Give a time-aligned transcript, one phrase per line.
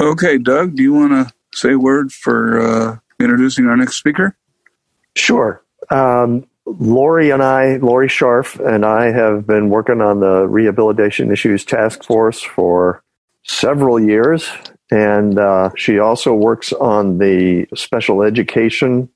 [0.00, 4.36] Okay, Doug, do you want to say a word for uh, introducing our next speaker?
[5.16, 5.62] Sure.
[5.90, 11.64] Um, Lori and I, Lori Scharff and I have been working on the Rehabilitation Issues
[11.64, 13.02] Task Force for
[13.42, 14.48] several years.
[14.90, 19.08] And uh, she also works on the Special Education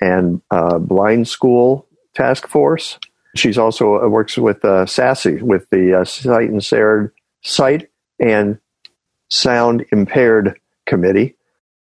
[0.00, 2.98] and uh, Blind School Task Force.
[3.34, 7.12] She's also uh, works with uh, SASI, with the uh, Sight and Impaired,
[7.42, 8.58] Sight and
[9.30, 11.36] Sound Impaired Committee.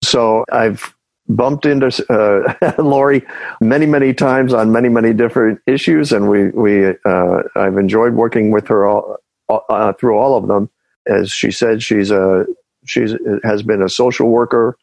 [0.04, 0.94] So I've
[1.30, 3.26] bumped into uh, Lori
[3.62, 8.52] many, many times on many, many different issues, and we we uh, I've enjoyed working
[8.52, 9.18] with her all,
[9.50, 10.70] uh, through all of them.
[11.06, 12.46] As she said, she's a
[12.86, 13.14] she's
[13.44, 14.78] has been a social worker,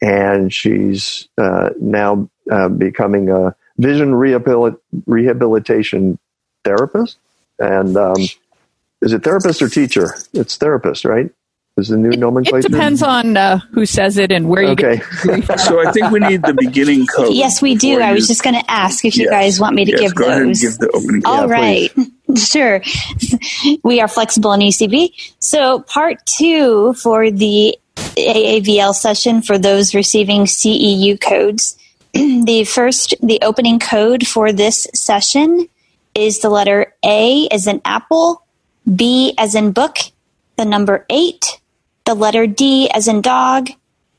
[0.00, 6.18] and she's uh, now uh, becoming a vision rehabilit- rehabilitation
[6.64, 7.18] therapist.
[7.58, 8.20] And um,
[9.00, 10.14] is it therapist or teacher?
[10.32, 11.30] It's therapist, right?
[11.78, 12.66] Is the new it, nomenclature?
[12.66, 15.02] It depends on uh, who says it and where you okay.
[15.24, 17.34] get so I think we need the beginning code.
[17.34, 18.00] Yes, we do.
[18.00, 19.30] I was just going to ask if you yes.
[19.30, 20.32] guys want me to yes, give go those.
[20.32, 21.26] Ahead and give the opening code.
[21.26, 21.92] All yeah, right.
[22.38, 22.82] sure.
[23.82, 25.10] we are flexible in ACB.
[25.38, 31.76] So part two for the AAVL session for those receiving CEU codes.
[32.14, 35.68] the first, the opening code for this session
[36.14, 38.46] is the letter A as in apple,
[38.94, 39.98] B as in book,
[40.56, 41.60] the number eight,
[42.06, 43.68] the letter D as in dog,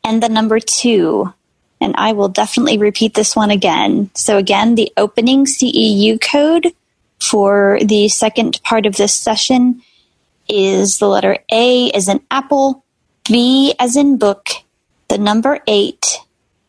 [0.04, 1.34] and the number two.
[1.82, 4.10] And I will definitely repeat this one again.
[4.16, 6.74] So, again, the opening CEU code
[7.20, 9.82] for the second part of this session
[10.48, 12.84] is the letter A as in apple,
[13.30, 14.50] B as in book,
[15.08, 16.18] the number eight,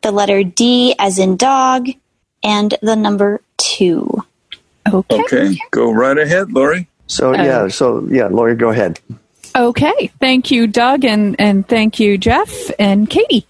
[0.02, 1.88] the letter D as in dog,
[2.42, 4.22] and the number two.
[4.92, 5.22] Okay.
[5.22, 6.88] Okay, go right ahead, Lori.
[7.06, 9.00] So Uh, yeah, so yeah, Lori, go ahead.
[9.58, 10.12] Okay.
[10.20, 13.44] Thank you, Doug, and, and thank you, Jeff and Katie.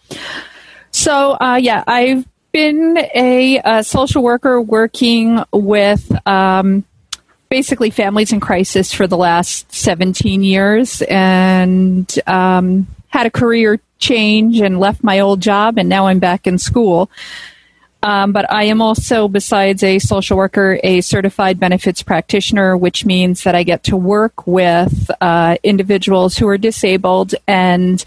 [0.90, 6.86] So, uh, yeah, I've been a, a social worker working with um,
[7.50, 14.60] basically families in crisis for the last 17 years and um, had a career change
[14.60, 17.10] and left my old job, and now I'm back in school.
[18.02, 23.42] Um, but I am also, besides a social worker, a certified benefits practitioner, which means
[23.42, 28.04] that I get to work with uh, individuals who are disabled and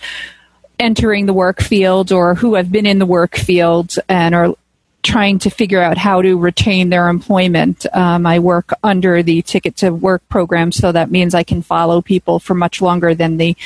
[0.79, 4.55] entering the work field or who have been in the work field and are
[5.03, 7.85] trying to figure out how to retain their employment.
[7.93, 12.01] Um, I work under the Ticket to Work program, so that means I can follow
[12.01, 13.57] people for much longer than the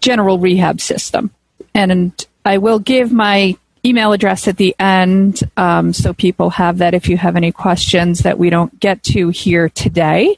[0.00, 1.30] general rehab system.
[1.74, 2.14] And
[2.44, 7.08] I will give my email address at the end um, so people have that if
[7.08, 10.36] you have any questions that we don't get to here today.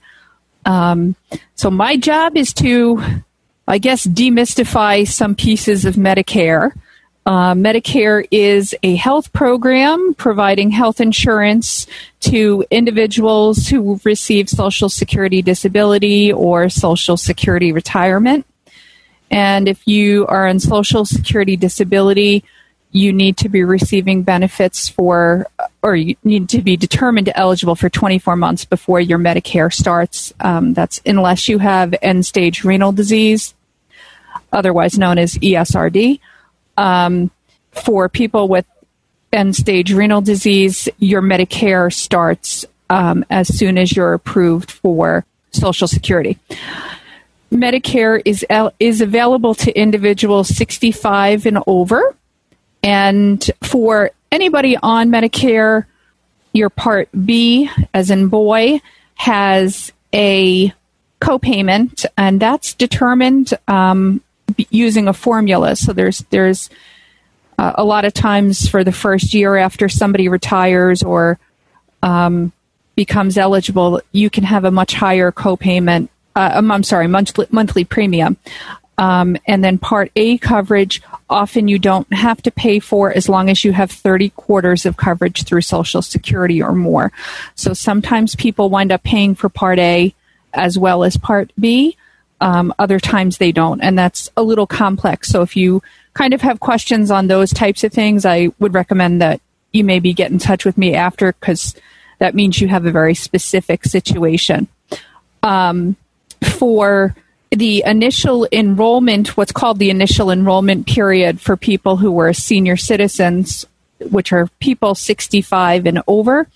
[0.65, 1.17] Um,
[1.55, 3.03] so my job is to,
[3.67, 6.73] I guess, demystify some pieces of Medicare.
[7.27, 11.87] Uh, Medicare is a health program providing health insurance
[12.21, 18.47] to individuals who receive Social Security disability or Social Security retirement.
[19.31, 22.43] And if you are on Social Security disability,
[22.93, 25.47] you need to be receiving benefits for,
[25.83, 30.33] or you need to be determined eligible for 24 months before your Medicare starts.
[30.41, 33.55] Um, that's unless you have end stage renal disease,
[34.53, 36.21] otherwise known as ESRD.
[36.77, 37.31] Um,
[37.71, 38.67] for people with
[39.33, 45.87] end stage renal disease, your Medicare starts um, as soon as you're approved for Social
[45.87, 46.39] Security.
[47.53, 48.45] Medicare is
[48.78, 52.15] is available to individuals 65 and over.
[52.82, 55.86] And for anybody on Medicare,
[56.52, 58.80] your Part B, as in boy,
[59.14, 60.72] has a
[61.20, 64.22] copayment, and that's determined um,
[64.70, 65.76] using a formula.
[65.76, 66.70] So there's there's
[67.58, 71.38] uh, a lot of times for the first year after somebody retires or
[72.02, 72.52] um,
[72.97, 76.08] becomes eligible, you can have a much higher copayment.
[76.34, 78.36] Uh, I'm sorry, monthly monthly premium.
[79.00, 81.00] Um, and then Part A coverage,
[81.31, 84.98] often you don't have to pay for as long as you have 30 quarters of
[84.98, 87.10] coverage through Social Security or more.
[87.54, 90.15] So sometimes people wind up paying for Part A
[90.53, 91.97] as well as Part B.
[92.42, 95.28] Um, other times they don't, and that's a little complex.
[95.28, 95.83] So if you
[96.13, 99.41] kind of have questions on those types of things, I would recommend that
[99.72, 101.74] you maybe get in touch with me after because
[102.19, 104.69] that means you have a very specific situation.
[105.42, 105.97] Um,
[106.42, 107.15] for
[107.50, 113.66] the initial enrollment, what's called the initial enrollment period for people who were senior citizens,
[113.98, 116.48] which are people 65 and over,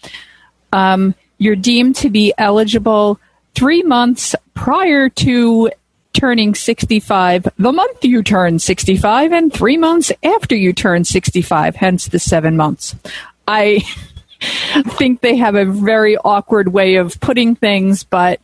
[0.72, 3.18] um, you're deemed to be eligible
[3.54, 5.70] three months prior to
[6.12, 12.06] turning 65 the month you turn 65 and three months after you turn 65, hence
[12.06, 12.94] the seven months.
[13.48, 13.82] I
[14.90, 18.40] think they have a very awkward way of putting things, but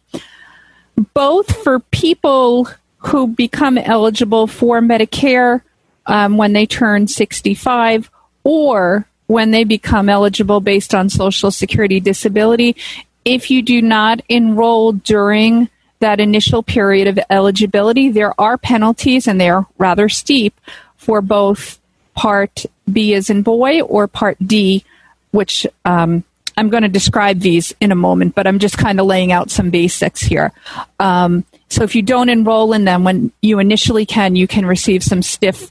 [1.15, 2.69] both for people
[2.99, 5.63] who become eligible for Medicare
[6.07, 8.11] um, when they turn 65
[8.45, 12.77] or when they become eligible based on Social Security disability,
[13.25, 15.69] if you do not enroll during
[16.01, 20.59] that initial period of eligibility, there are penalties and they are rather steep
[20.97, 21.79] for both
[22.15, 24.85] Part B as in boy or Part D,
[25.31, 26.25] which um,
[26.61, 29.51] I'm going to describe these in a moment, but I'm just kind of laying out
[29.51, 30.53] some basics here.
[30.99, 35.03] Um, so if you don't enroll in them when you initially can, you can receive
[35.03, 35.71] some stiff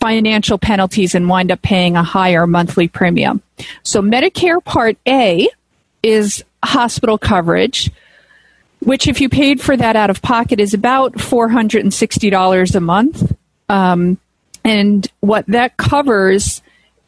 [0.00, 3.40] financial penalties and wind up paying a higher monthly premium.
[3.84, 5.48] So Medicare Part A
[6.02, 7.92] is hospital coverage,
[8.80, 13.36] which if you paid for that out of pocket is about $460 a month.
[13.68, 14.18] Um,
[14.64, 16.62] and what that covers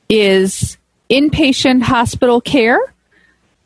[0.08, 0.76] is
[1.10, 2.91] inpatient hospital care,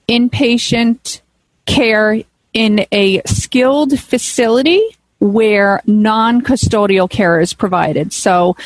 [0.09, 1.21] inpatient
[1.67, 2.23] care
[2.53, 4.83] in a skilled facility
[5.19, 8.13] where non custodial care is provided.
[8.13, 8.57] So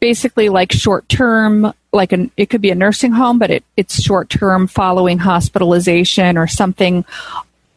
[0.00, 4.02] basically, like short term, like an, it could be a nursing home, but it, it's
[4.02, 7.04] short term following hospitalization or something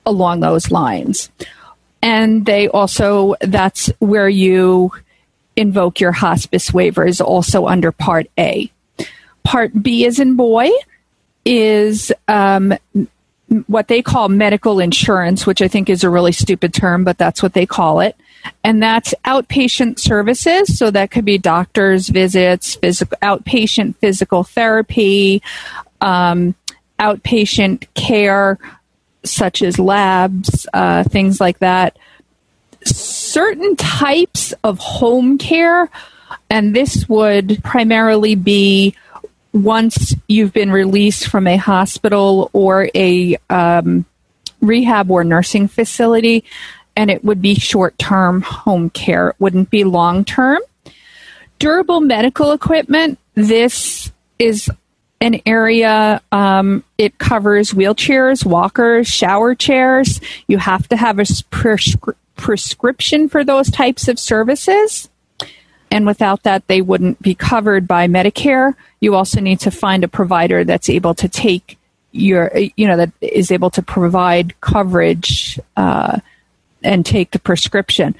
[0.05, 1.29] along those lines.
[2.01, 4.91] And they also, that's where you
[5.55, 8.71] invoke your hospice waiver, is also under Part A.
[9.43, 10.69] Part B, is in boy,
[11.45, 12.73] is um,
[13.67, 17.41] what they call medical insurance, which I think is a really stupid term, but that's
[17.41, 18.15] what they call it.
[18.63, 20.77] And that's outpatient services.
[20.77, 25.41] So that could be doctor's visits, physical, outpatient physical therapy,
[25.99, 26.55] um,
[26.99, 28.57] outpatient care,
[29.23, 31.97] such as labs, uh, things like that.
[32.85, 35.89] Certain types of home care,
[36.49, 38.95] and this would primarily be
[39.53, 44.05] once you've been released from a hospital or a um,
[44.61, 46.43] rehab or nursing facility,
[46.95, 49.29] and it would be short term home care.
[49.29, 50.59] It wouldn't be long term.
[51.57, 54.69] Durable medical equipment, this is
[55.21, 60.21] an area, um, it covers wheelchairs, walkers, shower chairs.
[60.47, 65.09] You have to have a prescri- prescription for those types of services
[65.91, 68.75] and without that, they wouldn't be covered by Medicare.
[68.99, 71.77] You also need to find a provider that's able to take
[72.11, 76.19] your, you know, that is able to provide coverage uh,
[76.83, 78.15] and take the prescription.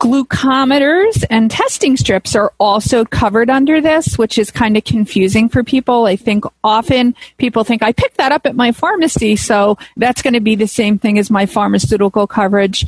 [0.00, 5.62] Glucometers and testing strips are also covered under this, which is kind of confusing for
[5.62, 6.06] people.
[6.06, 10.34] I think often people think I picked that up at my pharmacy, so that's going
[10.34, 12.86] to be the same thing as my pharmaceutical coverage.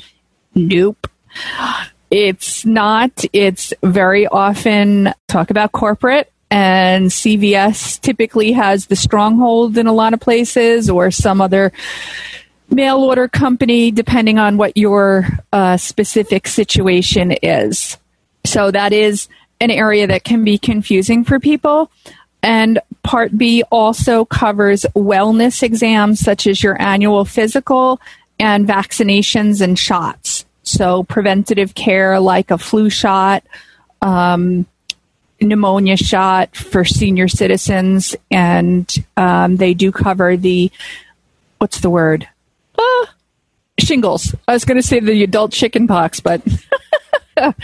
[0.56, 1.08] Nope.
[2.14, 3.24] It's not.
[3.32, 10.14] It's very often talk about corporate and CVS typically has the stronghold in a lot
[10.14, 11.72] of places or some other
[12.70, 17.96] mail order company, depending on what your uh, specific situation is.
[18.46, 19.28] So that is
[19.60, 21.90] an area that can be confusing for people.
[22.44, 28.00] And Part B also covers wellness exams such as your annual physical
[28.38, 30.33] and vaccinations and shots.
[30.64, 33.44] So preventative care like a flu shot,
[34.02, 34.66] um,
[35.40, 40.70] pneumonia shot for senior citizens, and um, they do cover the
[41.58, 42.28] what's the word?
[42.78, 43.14] Ah,
[43.78, 44.34] shingles.
[44.48, 46.42] I was going to say the adult chicken pox, but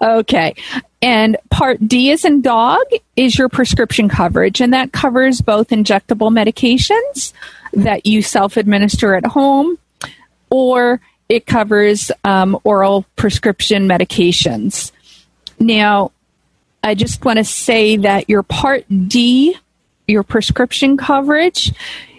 [0.00, 0.54] okay.
[1.02, 2.84] And part D is in dog
[3.16, 7.32] is your prescription coverage, and that covers both injectable medications
[7.72, 9.78] that you self administer at home
[10.50, 14.92] or it covers um, oral prescription medications.
[15.58, 16.12] Now,
[16.82, 19.56] I just want to say that your Part D,
[20.06, 21.72] your prescription coverage,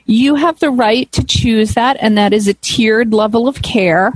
[0.06, 4.12] you have the right to choose that, and that is a tiered level of care.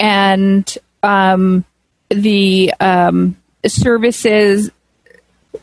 [0.00, 1.64] And um,
[2.08, 4.70] the um, services,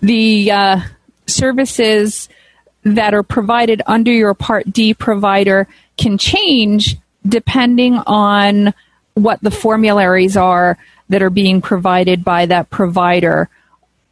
[0.02, 0.80] the uh,
[1.28, 2.30] services
[2.84, 5.68] that are provided under your Part D provider
[5.98, 8.74] can change depending on
[9.16, 10.78] what the formularies are
[11.10, 13.50] that are being provided by that provider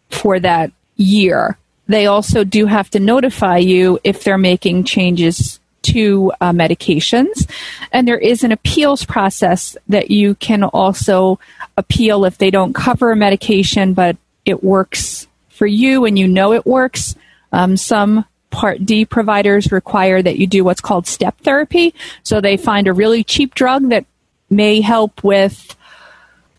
[0.10, 1.58] for that year.
[1.88, 7.50] They also do have to notify you if they're making changes to uh, medications.
[7.92, 11.40] And there is an appeals process that you can also
[11.76, 14.16] appeal if they don't cover a medication, but
[14.46, 17.16] it works for you and you know it works.
[17.52, 21.94] Um, some Part D providers require that you do what's called step therapy.
[22.22, 24.06] So they find a really cheap drug that
[24.50, 25.76] may help with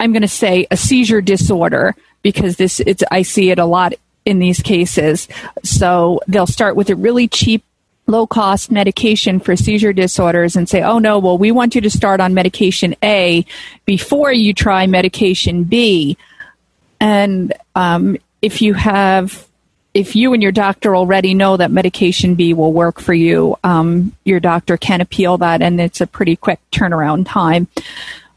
[0.01, 3.95] I'm going to say a seizure disorder because this it's I see it a lot
[4.25, 5.29] in these cases.
[5.63, 7.63] So they'll start with a really cheap
[8.07, 11.91] low cost medication for seizure disorders and say, oh no, well, we want you to
[11.91, 13.47] start on medication A
[13.87, 16.19] before you try medication B.
[17.01, 19.47] And um, if you have,
[19.95, 24.15] if you and your doctor already know that medication B will work for you, um,
[24.25, 27.69] your doctor can appeal that, and it's a pretty quick turnaround time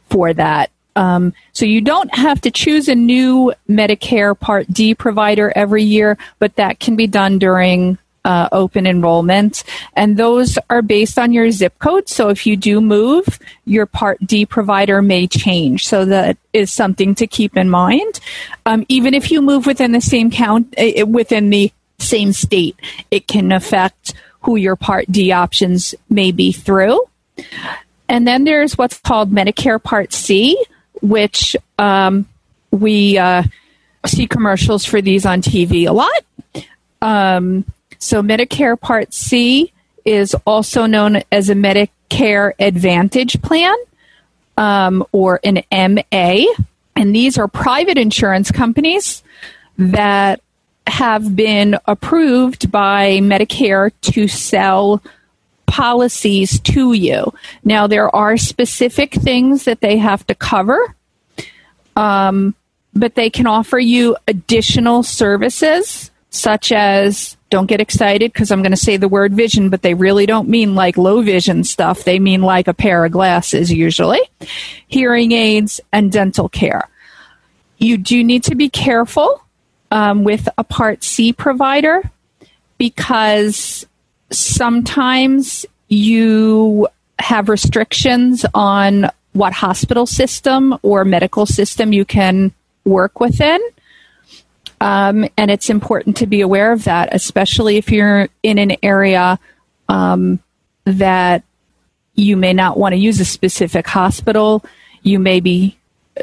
[0.10, 0.70] for that.
[0.96, 6.18] Um, so you don't have to choose a new Medicare Part D provider every year,
[6.40, 9.64] but that can be done during uh, open enrollment.
[9.94, 12.10] And those are based on your zip code.
[12.10, 15.88] So if you do move, your Part D provider may change.
[15.88, 18.20] So that is something to keep in mind.
[18.66, 22.76] Um, even if you move within the same count, uh, within the same state,
[23.10, 27.02] it can affect who your Part D options may be through.
[28.10, 30.62] And then there's what's called Medicare Part C,
[31.02, 32.28] which um,
[32.72, 33.44] we uh,
[34.06, 36.66] see commercials for these on TV a lot.
[37.02, 37.64] Um,
[38.00, 39.74] so Medicare Part C
[40.06, 43.76] is also known as a Medicare Advantage plan
[44.58, 46.46] um, or an MA.
[46.96, 49.24] And these are private insurance companies
[49.78, 50.42] that
[50.88, 55.04] have been approved by Medicare to sell
[55.66, 57.34] policies to you.
[57.64, 60.96] Now, there are specific things that they have to cover,
[61.96, 62.56] um,
[62.94, 68.72] but they can offer you additional services such as don't get excited because I'm going
[68.72, 72.04] to say the word vision, but they really don't mean like low vision stuff.
[72.04, 74.22] They mean like a pair of glasses usually,
[74.88, 76.90] hearing aids, and dental care.
[77.78, 79.42] You do need to be careful
[79.92, 82.10] um, with a Part C provider
[82.78, 83.86] because
[84.32, 86.88] sometimes you
[87.20, 92.52] have restrictions on what hospital system or medical system you can
[92.84, 93.62] work within.
[94.80, 99.40] Um, and it's important to be aware of that, especially if you're in an area
[99.90, 100.40] um,
[100.86, 101.44] that
[102.14, 104.64] you may not want to use a specific hospital.
[105.04, 105.78] You may be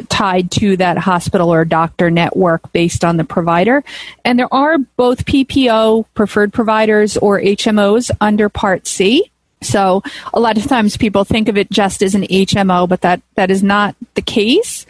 [0.08, 3.84] tied to that hospital or doctor network based on the provider.
[4.24, 9.30] And there are both PPO, preferred providers, or HMOs under Part C.
[9.62, 13.22] So a lot of times people think of it just as an HMO, but that,
[13.36, 14.84] that is not the case.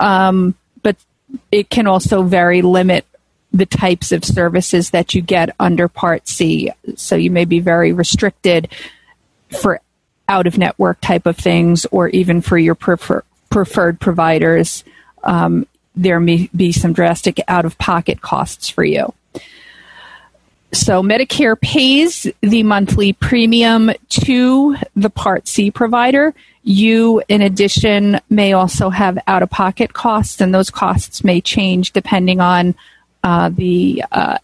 [0.00, 0.54] Um,
[1.50, 3.06] it can also very limit
[3.52, 6.70] the types of services that you get under Part C.
[6.96, 8.68] So you may be very restricted
[9.60, 9.80] for
[10.28, 14.84] out of network type of things or even for your prefer- preferred providers.
[15.22, 19.14] Um, there may be some drastic out of pocket costs for you.
[20.72, 26.34] So Medicare pays the monthly premium to the Part C provider.
[26.68, 31.92] You, in addition, may also have out of pocket costs, and those costs may change
[31.92, 32.74] depending on
[33.22, 34.38] uh, the uh,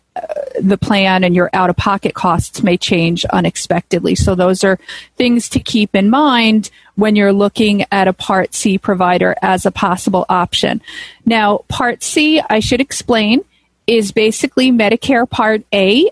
[0.61, 4.15] the plan and your out of pocket costs may change unexpectedly.
[4.15, 4.79] So those are
[5.17, 9.73] things to keep in mind when you're looking at a Part C provider as a
[9.73, 10.81] possible option.
[11.27, 13.41] Now, Part C, I should explain,
[13.89, 16.09] is basically Medicare Part A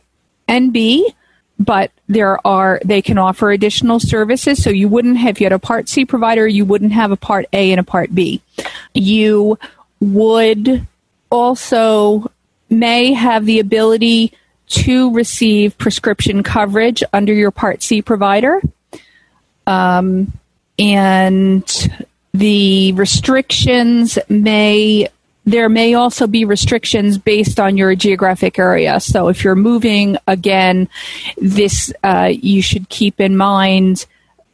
[0.48, 1.14] and B
[1.60, 4.62] but there are they can offer additional services.
[4.62, 7.46] So you wouldn't have you had a part c provider you wouldn't have a part
[7.52, 8.40] a and a part b.
[8.94, 9.58] You
[10.00, 10.86] would
[11.30, 12.32] also
[12.70, 14.32] may have the ability
[14.68, 18.62] to receive prescription coverage under your part c provider.
[19.66, 20.32] Um,
[20.78, 21.68] and
[22.32, 25.08] the restrictions may
[25.50, 29.00] there may also be restrictions based on your geographic area.
[29.00, 30.88] So if you're moving again,
[31.36, 34.06] this uh, you should keep in mind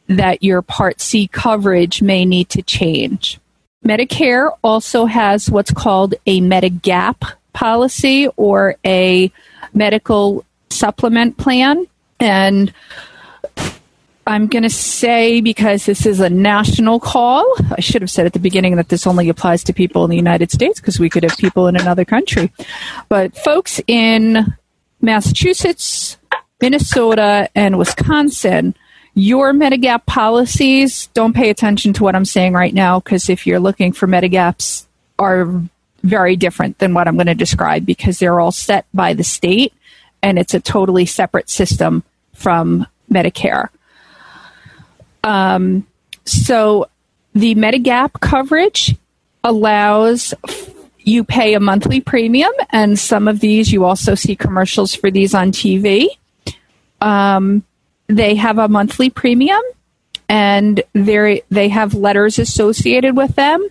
[0.07, 3.39] that your Part C coverage may need to change.
[3.85, 9.31] Medicare also has what's called a Medigap policy or a
[9.73, 11.85] medical supplement plan.
[12.19, 12.73] And
[14.27, 18.33] I'm going to say, because this is a national call, I should have said at
[18.33, 21.23] the beginning that this only applies to people in the United States because we could
[21.23, 22.51] have people in another country.
[23.07, 24.53] But folks in
[25.01, 26.17] Massachusetts,
[26.59, 28.75] Minnesota, and Wisconsin,
[29.13, 33.59] your Medigap policies, don't pay attention to what I'm saying right now because if you're
[33.61, 34.85] looking for Medigaps,
[35.19, 35.49] are
[36.03, 39.73] very different than what I'm going to describe because they're all set by the state
[40.21, 42.03] and it's a totally separate system
[42.33, 43.69] from Medicare.
[45.27, 45.85] Um,
[46.23, 46.89] so
[47.33, 48.95] the Medigap coverage
[49.43, 50.33] allows
[50.99, 55.33] you pay a monthly premium, and some of these you also see commercials for these
[55.33, 56.07] on TV.
[57.01, 57.63] Um,
[58.07, 59.61] they have a monthly premium,
[60.29, 63.67] and they they have letters associated with them,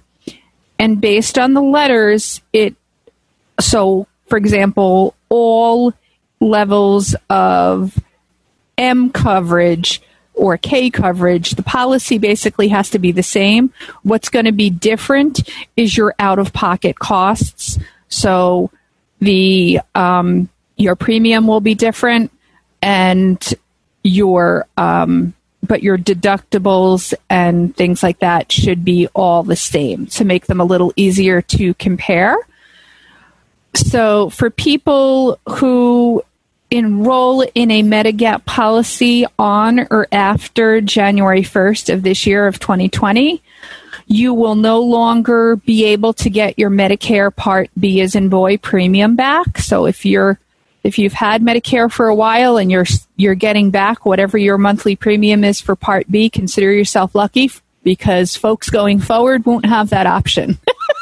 [0.79, 2.77] and based on the letters, it
[3.59, 5.95] so for example, all
[6.39, 7.99] levels of
[8.77, 10.03] M coverage
[10.37, 13.73] or K coverage, the policy basically has to be the same.
[14.03, 17.79] What's going to be different is your out of pocket costs.
[18.09, 18.71] So
[19.19, 22.31] the um, your premium will be different,
[22.83, 23.43] and
[24.05, 30.25] your um, but your deductibles and things like that should be all the same to
[30.25, 32.37] make them a little easier to compare.
[33.75, 36.23] So for people who
[36.71, 43.43] enroll in a Medigap policy on or after January 1st of this year of 2020,
[44.07, 48.57] you will no longer be able to get your Medicare Part B as in boy
[48.57, 49.59] premium back.
[49.59, 50.39] So if you're
[50.85, 54.95] if you've had Medicare for a while and you're you're getting back whatever your monthly
[54.95, 57.51] premium is for Part B, consider yourself lucky
[57.83, 60.59] because folks going forward won't have that option.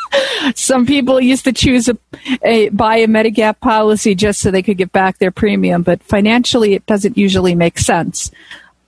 [0.55, 1.97] Some people used to choose a,
[2.43, 6.75] a buy a Medigap policy just so they could get back their premium, but financially
[6.75, 8.31] it doesn't usually make sense.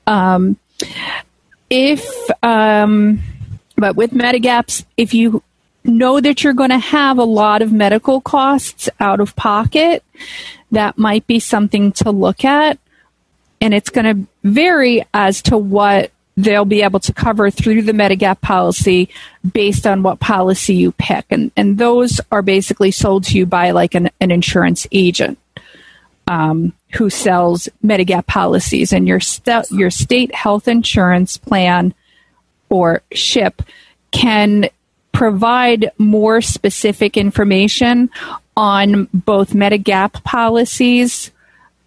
[0.07, 0.57] Um,
[1.71, 2.09] if
[2.43, 3.21] um,
[3.77, 5.43] but with Medigaps, if you
[5.85, 10.03] know that you're going to have a lot of medical costs out of pocket,
[10.73, 12.79] that might be something to look at.
[13.61, 17.93] And it's going to vary as to what they'll be able to cover through the
[17.93, 19.09] Medigap policy
[19.51, 21.25] based on what policy you pick.
[21.31, 25.39] And, and those are basically sold to you by like an, an insurance agent
[26.27, 28.93] um, who sells Medigap policies.
[28.93, 31.95] And your, st- your state health insurance plan
[32.69, 33.63] or SHIP
[34.11, 34.69] can
[35.13, 38.11] provide more specific information
[38.57, 41.31] on both Medigap policies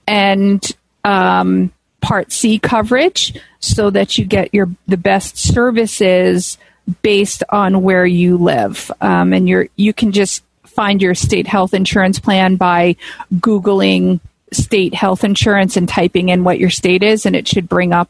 [0.07, 0.65] and
[1.03, 6.57] um, Part C coverage so that you get your the best services
[7.01, 8.91] based on where you live.
[9.01, 12.95] Um, and you you can just find your state health insurance plan by
[13.35, 14.19] Googling
[14.51, 18.09] state health insurance and typing in what your state is, and it should bring up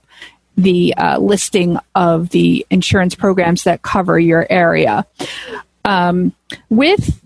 [0.55, 5.05] the uh, listing of the insurance programs that cover your area.
[5.85, 6.33] Um,
[6.69, 7.19] with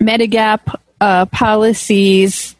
[0.00, 2.56] Medigap uh, policies,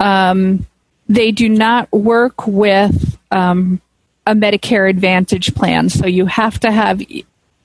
[0.00, 0.66] um,
[1.08, 3.80] they do not work with um,
[4.26, 5.88] a Medicare Advantage plan.
[5.88, 7.02] So you have to have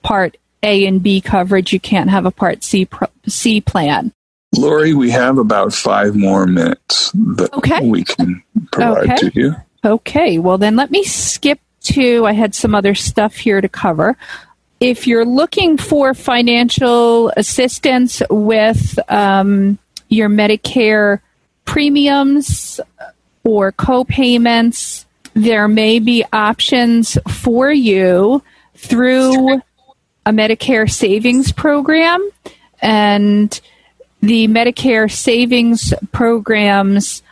[0.04, 1.73] Part A and B coverage.
[1.73, 2.88] You can't have a Part C
[3.28, 4.13] C plan.
[4.58, 7.88] Lori, we have about five more minutes that okay.
[7.88, 9.30] we can provide okay.
[9.30, 9.56] to you.
[9.86, 10.39] Okay.
[10.39, 12.25] Well, then let me skip to.
[12.25, 14.17] I had some other stuff here to cover.
[14.80, 21.19] If you're looking for financial assistance with um, your Medicare
[21.65, 22.80] premiums
[23.43, 28.43] or co-payments, there may be options for you
[28.75, 29.62] through
[30.25, 32.30] a Medicare savings program.
[32.82, 33.60] And
[34.21, 37.23] the Medicare savings programs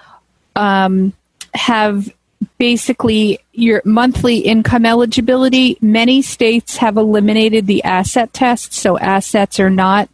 [0.56, 1.14] um,
[1.54, 2.10] have
[2.58, 5.78] basically your monthly income eligibility.
[5.82, 10.10] Many states have eliminated the asset test, so assets are not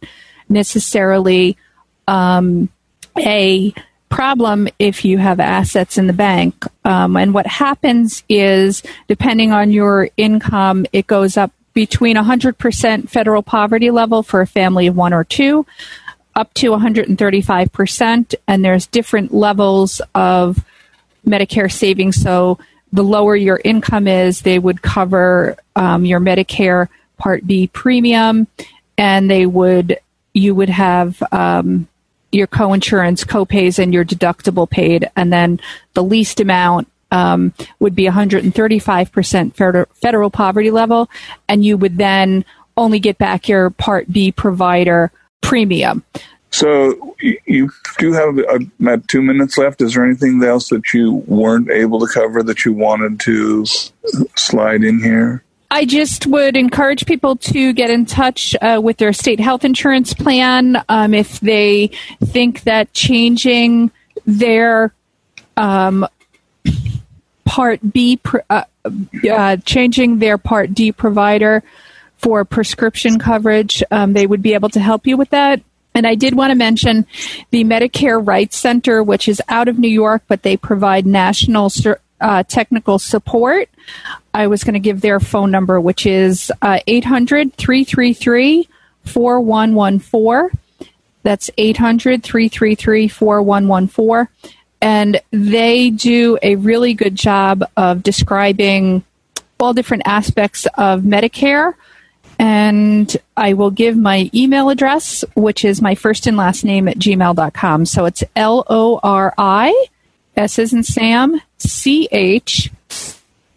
[0.48, 1.56] necessarily
[2.06, 2.68] um,
[3.18, 3.74] a
[4.14, 6.64] problem if you have assets in the bank.
[6.84, 13.42] Um, and what happens is, depending on your income, it goes up between 100% federal
[13.42, 15.66] poverty level for a family of one or two,
[16.36, 18.34] up to 135%.
[18.46, 20.64] And there's different levels of
[21.26, 22.14] Medicare savings.
[22.14, 22.60] So
[22.92, 28.46] the lower your income is, they would cover um, your Medicare Part B premium,
[28.96, 29.98] and they would
[30.34, 31.86] you would have um,
[32.34, 35.60] your co-insurance co-pays and your deductible paid, and then
[35.94, 41.08] the least amount um, would be 135% federal, federal poverty level,
[41.48, 42.44] and you would then
[42.76, 46.02] only get back your Part B provider premium.
[46.50, 48.38] So you do have
[48.80, 49.80] about two minutes left.
[49.80, 53.66] Is there anything else that you weren't able to cover that you wanted to
[54.36, 55.42] slide in here?
[55.74, 60.14] I just would encourage people to get in touch uh, with their state health insurance
[60.14, 61.90] plan um, if they
[62.24, 63.90] think that changing
[64.24, 64.94] their
[65.56, 66.06] um,
[67.44, 68.62] Part B, uh,
[69.28, 71.64] uh, changing their Part D provider
[72.18, 75.60] for prescription coverage, um, they would be able to help you with that.
[75.92, 77.04] And I did want to mention
[77.50, 81.68] the Medicare Rights Center, which is out of New York, but they provide national
[82.20, 83.68] uh, technical support.
[84.32, 88.68] I was going to give their phone number, which is uh, 800 333
[89.04, 90.58] 4114.
[91.22, 94.28] That's 800 333 4114.
[94.80, 99.02] And they do a really good job of describing
[99.58, 101.74] all different aspects of Medicare
[102.38, 106.98] And I will give my email address, which is my first and last name at
[106.98, 107.86] gmail.com.
[107.86, 109.86] So it's L O R I,
[110.36, 112.70] S is in Sam, C H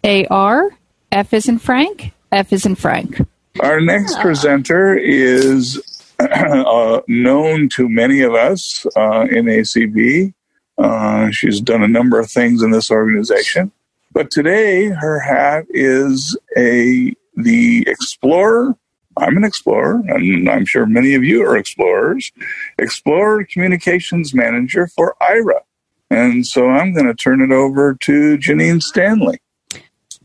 [0.04, 0.70] A R,
[1.10, 3.20] F is in Frank, F is in Frank.
[3.60, 10.32] Our next presenter is uh, known to many of us uh, in ACB.
[10.76, 13.72] Uh, she's done a number of things in this organization,
[14.12, 18.76] but today her hat is a the explorer.
[19.16, 22.30] I'm an explorer, and I'm sure many of you are explorers.
[22.78, 25.62] Explorer Communications Manager for Aira.
[26.10, 29.38] And so I'm going to turn it over to Jenine Stanley.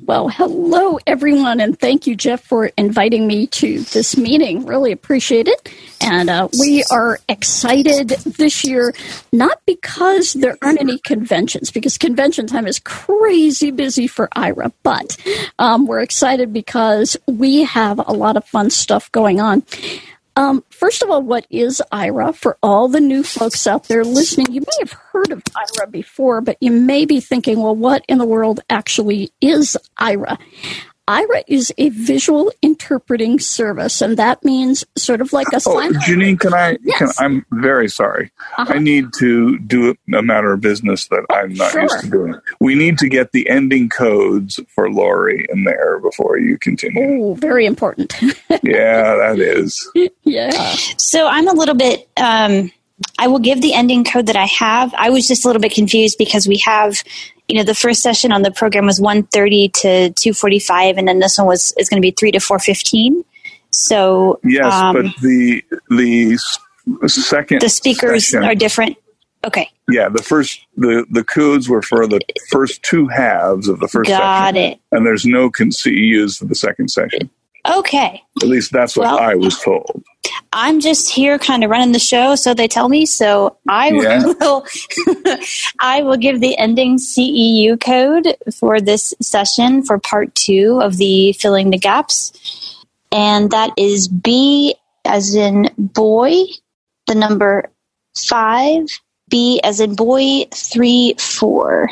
[0.06, 4.65] Well, hello, everyone, and thank you, Jeff, for inviting me to this meeting.
[4.65, 5.72] Really appreciate it.
[6.02, 8.93] And uh, we are excited this year,
[9.32, 15.15] not because there aren't any conventions, because convention time is crazy busy for Aira, but
[15.58, 19.63] um, we're excited because we have a lot of fun stuff going on.
[20.36, 22.36] Um, first of all, what is Aira?
[22.36, 26.41] For all the new folks out there listening, you may have heard of Aira before,
[26.41, 30.39] but you may be thinking, well, what in the world actually is Aira?
[31.07, 35.93] Aira is a visual interpreting service, and that means sort of like a oh, sign.
[35.95, 36.77] Jenine, can I?
[36.81, 37.17] Yes.
[37.17, 38.31] Can, I'm very sorry.
[38.57, 38.73] Uh-huh.
[38.73, 41.81] I need to do a matter of business that I'm not Sure.
[41.81, 42.35] used to doing.
[42.61, 47.21] We need to get the ending codes for Lori in there before you continue.
[47.21, 48.13] Oh, very important.
[48.63, 49.91] yeah, that is.
[50.23, 50.51] yeah.
[50.97, 52.07] So I'm a little bit.
[52.15, 52.71] Um,
[53.19, 54.93] I will give the ending code that I have.
[54.97, 57.03] I was just a little bit confused because we have,
[57.47, 61.38] you know, the first session on the program was 1:30 to 2:45, and then this
[61.38, 63.23] one was is going to be 3 to 4:15.
[63.71, 66.38] So Yes, um, but the the
[67.08, 68.97] second the speakers session- are different.
[69.45, 73.89] Okay, Yeah, the first the the codes were for the first two halves of the
[73.89, 74.79] first got session, it.
[74.93, 77.29] and there's no con- CEUs for the second session.
[77.65, 80.04] Okay, At least that's what Well- I was told.
[80.52, 83.06] I'm just here kind of running the show, so they tell me.
[83.06, 84.23] So I Yeah.
[84.39, 84.65] will,
[85.80, 91.34] I will give the ending CEU code for this session for part two of the
[91.34, 92.32] filling the gaps,
[93.12, 96.34] and that is B as in boy,
[97.08, 97.69] the number
[98.17, 98.86] five,
[99.30, 101.89] B as in boy, three, four.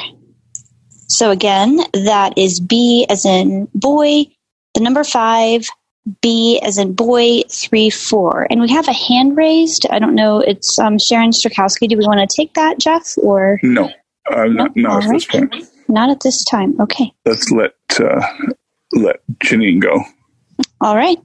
[1.07, 4.25] So again, that is B as in boy,
[4.81, 5.67] the number five,
[6.21, 8.47] B as in boy, three, four.
[8.49, 9.85] And we have a hand raised.
[9.89, 10.39] I don't know.
[10.39, 11.87] It's um, Sharon Strakowski.
[11.87, 13.89] Do we want to take that, Jeff, or No,
[14.31, 15.55] uh, not, not at this point.
[15.87, 16.79] not at this time?
[16.81, 17.13] Okay.
[17.25, 18.21] Let's let uh,
[18.93, 20.01] let Jenine go.
[20.81, 21.17] All right.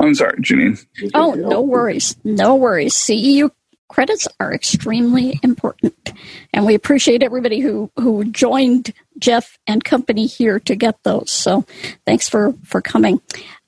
[0.00, 0.84] I'm sorry, Jenine.
[1.14, 2.16] Oh, no worries.
[2.24, 2.94] No worries.
[2.94, 3.50] CEU
[3.88, 6.12] credits are extremely important.
[6.52, 11.30] And we appreciate everybody who, who joined Jeff and company here to get those.
[11.30, 11.64] So
[12.06, 13.20] thanks for, for coming.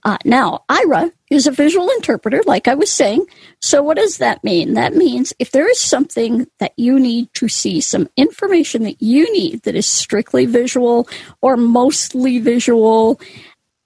[0.03, 3.27] Uh, now, Aira is a visual interpreter, like I was saying.
[3.61, 4.75] So, what does that mean?
[4.75, 9.31] That means if there is something that you need to see, some information that you
[9.33, 11.07] need that is strictly visual
[11.43, 13.21] or mostly visual,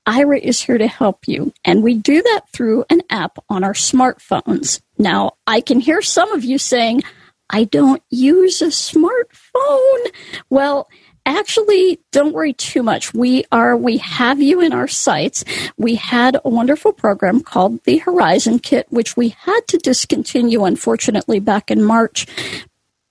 [0.06, 1.52] Aira is here to help you.
[1.64, 4.80] And we do that through an app on our smartphones.
[4.98, 7.02] Now, I can hear some of you saying,
[7.50, 10.06] I don't use a smartphone.
[10.48, 10.88] Well,
[11.26, 13.14] actually don't worry too much.
[13.14, 15.44] We are we have you in our sights
[15.76, 21.40] we had a wonderful program called the horizon kit which we had to discontinue unfortunately
[21.40, 22.26] back in march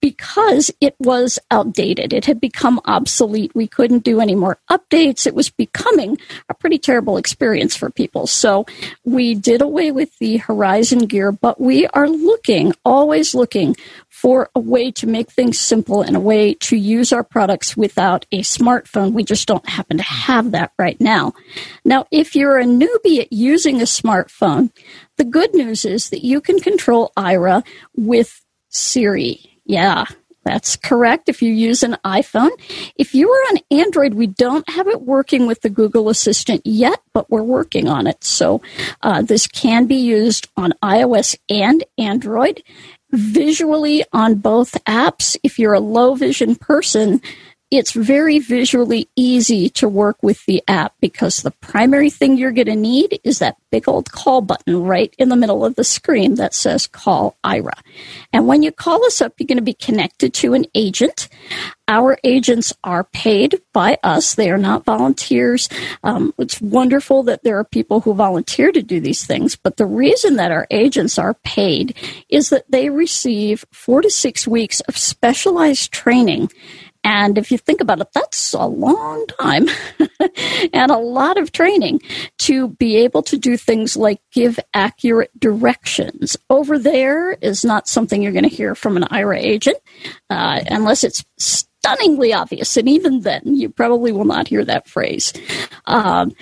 [0.04, 2.12] because it was outdated.
[2.12, 3.56] It had become obsolete.
[3.56, 5.26] We couldn't do any more updates.
[5.26, 6.18] It was becoming
[6.50, 8.28] a pretty terrible experience for people.
[8.28, 8.66] So
[9.06, 13.78] we did away with the Horizon gear, but we are looking, always looking
[14.10, 18.26] for a way to make things simple and a way to use our products without
[18.34, 19.14] a smartphone.
[19.14, 21.32] We just don't happen to have that right now.
[21.86, 24.70] Now, if you're a newbie at using a smartphone,
[25.16, 29.53] the good news is that you can control Aira with Siri.
[29.66, 30.06] Yeah,
[30.44, 32.52] that's correct if you use an iPhone.
[32.98, 37.00] If you are on Android, we don't have it working with the Google Assistant yet,
[37.14, 38.24] but we're working on it.
[38.24, 38.62] So
[39.02, 42.62] uh, this can be used on iOS and Android.
[43.12, 47.22] Visually on both apps, if you're a low vision person,
[47.78, 52.68] it's very visually easy to work with the app because the primary thing you're going
[52.68, 56.36] to need is that big old call button right in the middle of the screen
[56.36, 57.74] that says call Aira.
[58.32, 61.30] And when you call us up, you're going to be connected to an agent.
[61.88, 64.36] Our agents are paid by us.
[64.36, 65.68] They are not volunteers.
[66.04, 69.86] Um, it's wonderful that there are people who volunteer to do these things, but the
[69.86, 71.98] reason that our agents are paid
[72.30, 76.50] is that they receive four to six weeks of specialized training
[77.04, 79.68] And if you think about it, that's a long time
[80.74, 82.02] and a lot of training
[82.40, 86.38] to be able to do things like give accurate directions.
[86.50, 89.78] Over there is not something you're going to hear from an Aira agent
[90.30, 92.78] uh, unless it's stunningly obvious.
[92.78, 95.34] And even then, you probably will not hear that phrase.
[95.86, 96.34] Um,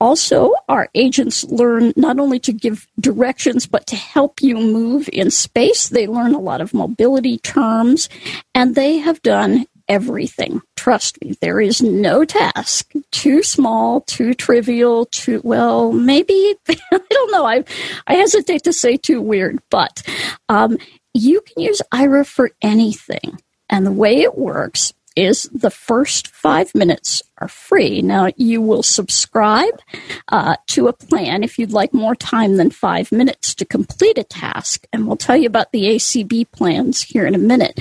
[0.00, 5.30] also, our agents learn not only to give directions, but to help you move in
[5.30, 5.88] space.
[5.88, 8.08] They learn a lot of mobility terms,
[8.54, 10.60] and they have done everything.
[10.76, 17.32] Trust me, there is no task too small, too trivial, too, well, maybe, I don't
[17.32, 17.44] know.
[17.46, 17.64] I,
[18.06, 20.02] I hesitate to say too weird, but
[20.48, 20.78] um,
[21.14, 23.40] you can use Aira for anything.
[23.70, 28.02] And the way it works is the first five minutes are free.
[28.02, 29.80] Now, you will subscribe
[30.28, 34.24] uh, to a plan if you'd like more time than five minutes to complete a
[34.24, 37.80] task, and we'll tell you about the ACB plans here in a minute.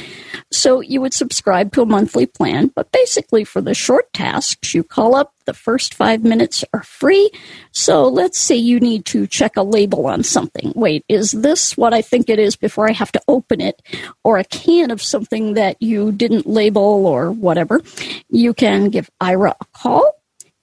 [0.52, 4.84] So, you would subscribe to a monthly plan, but basically, for the short tasks, you
[4.84, 7.30] call up the first five minutes are free.
[7.72, 10.72] So let's say you need to check a label on something.
[10.76, 13.82] Wait, is this what I think it is before I have to open it?
[14.24, 17.82] Or a can of something that you didn't label or whatever.
[18.30, 19.10] You can give
[19.48, 20.14] A call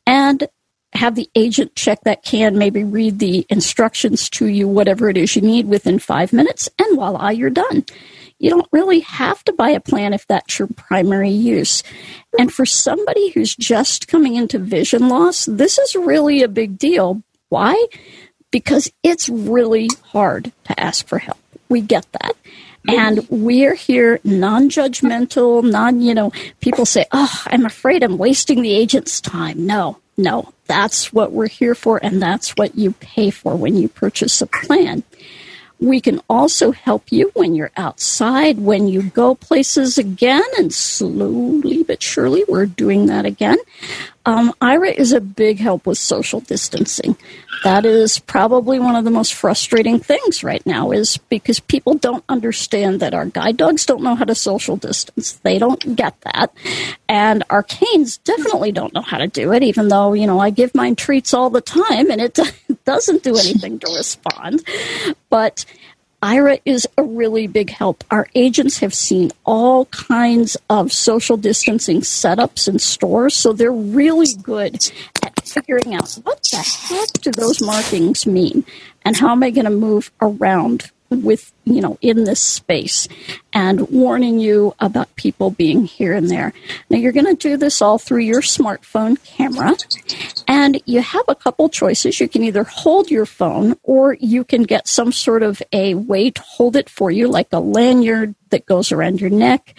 [0.06, 0.48] and
[0.92, 5.36] have the agent check that can, maybe read the instructions to you, whatever it is
[5.36, 7.84] you need within five minutes, and voila, you're done
[8.40, 11.82] you don't really have to buy a plan if that's your primary use.
[12.38, 17.22] And for somebody who's just coming into vision loss, this is really a big deal.
[17.50, 17.86] Why?
[18.50, 21.38] Because it's really hard to ask for help.
[21.68, 22.34] We get that.
[22.88, 28.62] And we're here non judgmental, non, you know, people say, oh, I'm afraid I'm wasting
[28.62, 29.66] the agent's time.
[29.66, 33.88] No, no, that's what we're here for, and that's what you pay for when you
[33.88, 35.02] purchase a plan.
[35.78, 41.82] We can also help you when you're outside, when you go places again, and slowly
[41.82, 43.56] but surely we're doing that again.
[44.26, 47.16] Um, Aira is a big help with social distancing.
[47.64, 52.24] That is probably one of the most frustrating things right now, is because people don't
[52.28, 55.32] understand that our guide dogs don't know how to social distance.
[55.32, 56.52] They don't get that,
[57.08, 59.62] and our canes definitely don't know how to do it.
[59.62, 62.38] Even though you know I give mine treats all the time, and it
[62.84, 64.64] doesn't do anything to respond.
[65.28, 65.64] But
[66.22, 68.04] Aira is a really big help.
[68.10, 74.34] Our agents have seen all kinds of social distancing setups in stores, so they're really
[74.42, 74.74] good
[75.22, 78.64] at figuring out what the heck do those markings mean
[79.02, 83.08] and how am I going to move around with you know in this space
[83.52, 86.52] and warning you about people being here and there.
[86.88, 89.76] Now you're going to do this all through your smartphone camera
[90.46, 92.20] and you have a couple choices.
[92.20, 96.30] You can either hold your phone or you can get some sort of a way
[96.30, 99.74] to hold it for you like a lanyard that goes around your neck,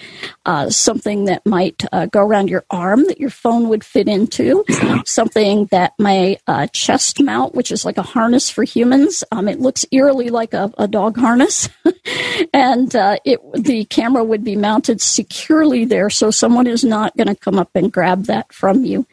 [0.46, 4.64] uh, something that might uh, go around your arm that your phone would fit into,
[5.06, 9.24] something that may uh, chest mount, which is like a harness for humans.
[9.32, 11.70] Um, it looks eerily like a, a dog harness,
[12.54, 17.28] and uh, it the camera would be mounted securely there, so someone is not going
[17.28, 19.06] to come up and grab that from you.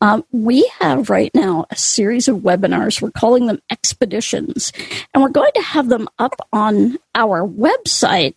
[0.00, 3.00] Um, we have right now a series of webinars.
[3.00, 4.72] We're calling them expeditions,
[5.14, 8.34] and we're going to have them up on our website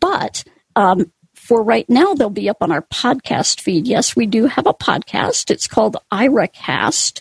[0.00, 3.86] but um, for right now, they'll be up on our podcast feed.
[3.86, 5.50] Yes, we do have a podcast.
[5.50, 7.20] It's called IRAcast.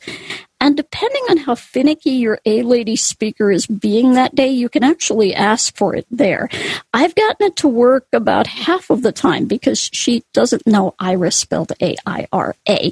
[0.61, 4.83] And depending on how finicky your A lady speaker is being that day, you can
[4.83, 6.49] actually ask for it there.
[6.93, 11.31] I've gotten it to work about half of the time because she doesn't know Aira
[11.31, 12.91] spelled A I R A.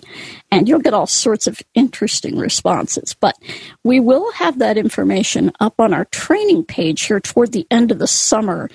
[0.50, 3.14] And you'll get all sorts of interesting responses.
[3.20, 3.36] But
[3.84, 8.00] we will have that information up on our training page here toward the end of
[8.00, 8.70] the summer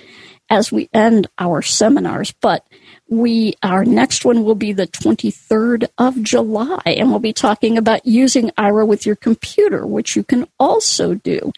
[0.49, 2.31] as we end our seminars.
[2.41, 2.67] But
[3.13, 8.05] we our next one will be the 23rd of July, and we'll be talking about
[8.05, 11.51] using Aira with your computer, which you can also do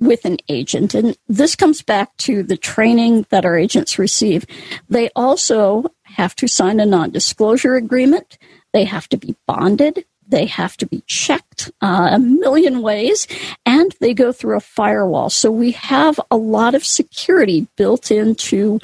[0.00, 0.94] with an agent.
[0.94, 4.46] And this comes back to the training that our agents receive.
[4.88, 8.38] They also have to sign a non-disclosure agreement.
[8.72, 10.06] They have to be bonded.
[10.26, 13.26] They have to be checked uh, a million ways,
[13.66, 15.28] and they go through a firewall.
[15.28, 18.80] So we have a lot of security built into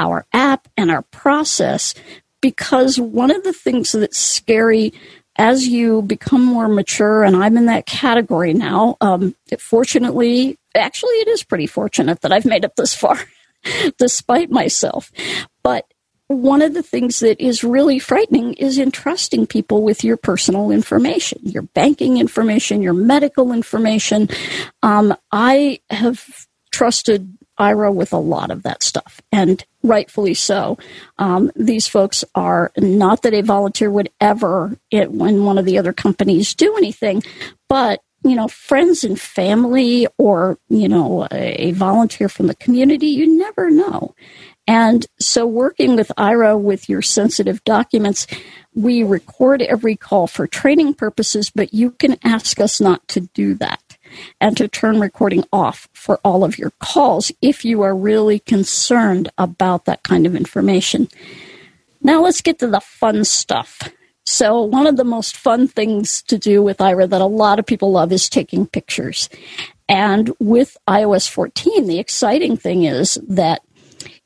[0.00, 1.94] our app and our process
[2.40, 4.94] because one of the things that's scary
[5.36, 11.28] as you become more mature, and I'm in that category now, um, fortunately, actually, it
[11.28, 13.18] is pretty fortunate that I've made it this far,
[13.98, 15.12] despite myself.
[15.62, 15.86] But
[16.26, 21.40] one of the things that is really frightening is entrusting people with your personal information,
[21.42, 24.28] your banking information, your medical information.
[24.82, 26.24] Um, I have
[26.70, 30.78] trusted Aira with a lot of that stuff, and rightfully so.
[31.18, 35.78] Um, these folks are not that a volunteer would ever, it, when one of the
[35.78, 37.22] other companies do anything,
[37.68, 43.38] but you know, friends and family or, you know, a volunteer from the community, you
[43.38, 44.14] never know.
[44.66, 48.26] And so working with Aira with your sensitive documents,
[48.74, 53.54] we record every call for training purposes, but you can ask us not to do
[53.54, 53.89] that
[54.40, 59.30] and to turn recording off for all of your calls if you are really concerned
[59.38, 61.08] about that kind of information.
[62.02, 63.90] Now let's get to the fun stuff.
[64.26, 67.66] So, one of the most fun things to do with Aira that a lot of
[67.66, 69.28] people love is taking pictures.
[69.88, 73.62] And with iOS 14, the exciting thing is that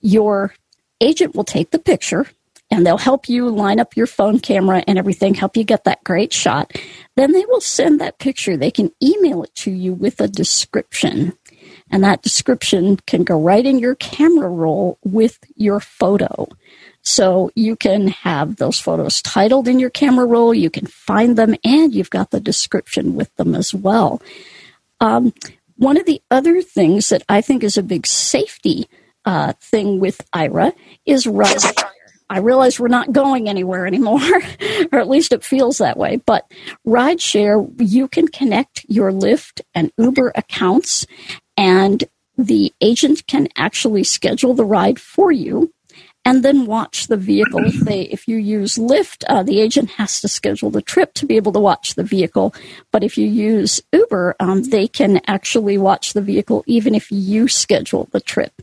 [0.01, 0.55] your
[1.01, 2.27] agent will take the picture
[2.71, 6.03] and they'll help you line up your phone camera and everything, help you get that
[6.05, 6.73] great shot.
[7.17, 8.57] Then they will send that picture.
[8.57, 11.35] They can email it to you with a description.
[11.91, 16.49] And that description can go right in your camera roll with your photo.
[17.03, 21.55] So you can have those photos titled in your camera roll, you can find them,
[21.63, 24.23] and you've got the description with them as well.
[25.01, 25.35] Um,
[25.77, 28.89] one of the other things that I think is a big safety
[29.27, 30.73] uh, thing with Aira
[31.05, 31.91] is rideshare.
[32.35, 34.21] I realize we're not going anywhere anymore,
[34.93, 36.17] or at least it feels that way.
[36.17, 36.51] But
[36.85, 41.07] rideshare, you can connect your Lyft and Uber accounts,
[41.57, 42.03] and
[42.37, 45.73] the agent can actually schedule the ride for you
[46.25, 47.61] and then watch the vehicle.
[47.67, 51.27] If they, if you use Lyft, uh, the agent has to schedule the trip to
[51.27, 52.53] be able to watch the vehicle.
[52.91, 57.47] But if you use Uber, um, they can actually watch the vehicle even if you
[57.47, 58.61] schedule the trip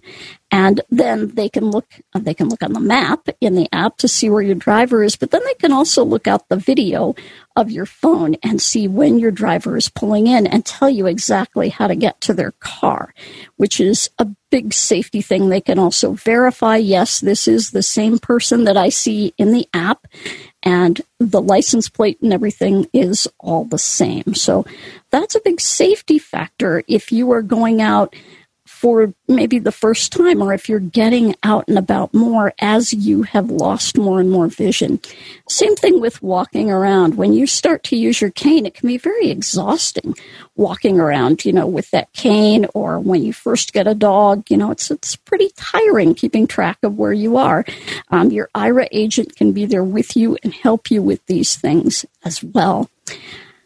[0.52, 3.98] and then they can look uh, they can look on the map in the app
[3.98, 7.16] to see where your driver is but then they can also look out the video
[7.56, 11.70] of your phone and see when your driver is pulling in and tell you exactly
[11.70, 13.14] how to get to their car
[13.58, 15.48] which is a big safety thing.
[15.48, 19.68] They can also verify yes this is the same person that i see in the
[19.74, 20.06] app
[20.64, 24.36] and the license plate and everything is all the same.
[24.36, 24.66] So
[25.10, 28.16] that's a big safety factor if you are going out
[28.72, 33.22] for maybe the first time or if you're getting out and about more as you
[33.22, 35.00] have lost more and more vision.
[35.48, 37.16] Same thing with walking around.
[37.16, 40.16] When you start to use your cane, it can be very exhausting
[40.56, 44.58] walking around, you know, with that cane or when you first get a dog, you
[44.58, 47.64] know, it's, it's pretty tiring keeping track of where you are.
[48.10, 52.04] Um, your Aira agent can be there with you and help you with these things
[52.24, 52.90] as well.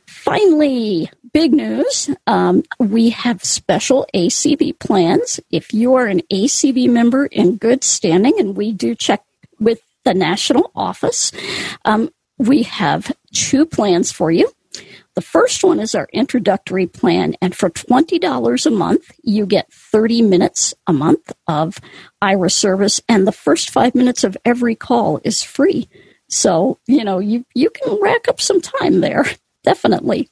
[0.08, 5.38] Finally, big news um, we have special ACB plans.
[5.52, 9.21] If you are an ACB member in good standing, and we do check
[9.60, 11.34] with the national office,
[11.84, 14.50] um, we have two plans for you.
[15.15, 20.21] The first one is our introductory plan, and for $20 a month, you get 30
[20.21, 21.80] minutes a month of
[22.24, 25.89] Aira service, and the first five minutes of every call is free.
[26.30, 29.26] So, you know, you, you can rack up some time there
[29.65, 30.30] definitely.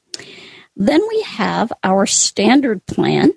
[0.76, 3.32] Then we have our standard plan,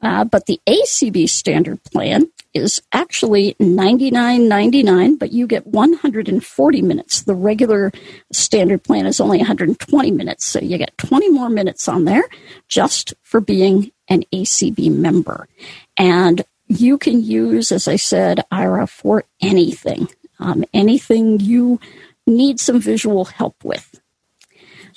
[0.00, 7.22] uh, but the ACB standard plan is actually $99.99, but you get 140 minutes.
[7.22, 7.92] The regular
[8.32, 12.24] standard plan is only 120 minutes, so you get 20 more minutes on there
[12.68, 15.48] just for being an ACB member.
[15.96, 21.80] And you can use, as I said, Aira for anything, um, anything you
[22.26, 24.01] need some visual help with.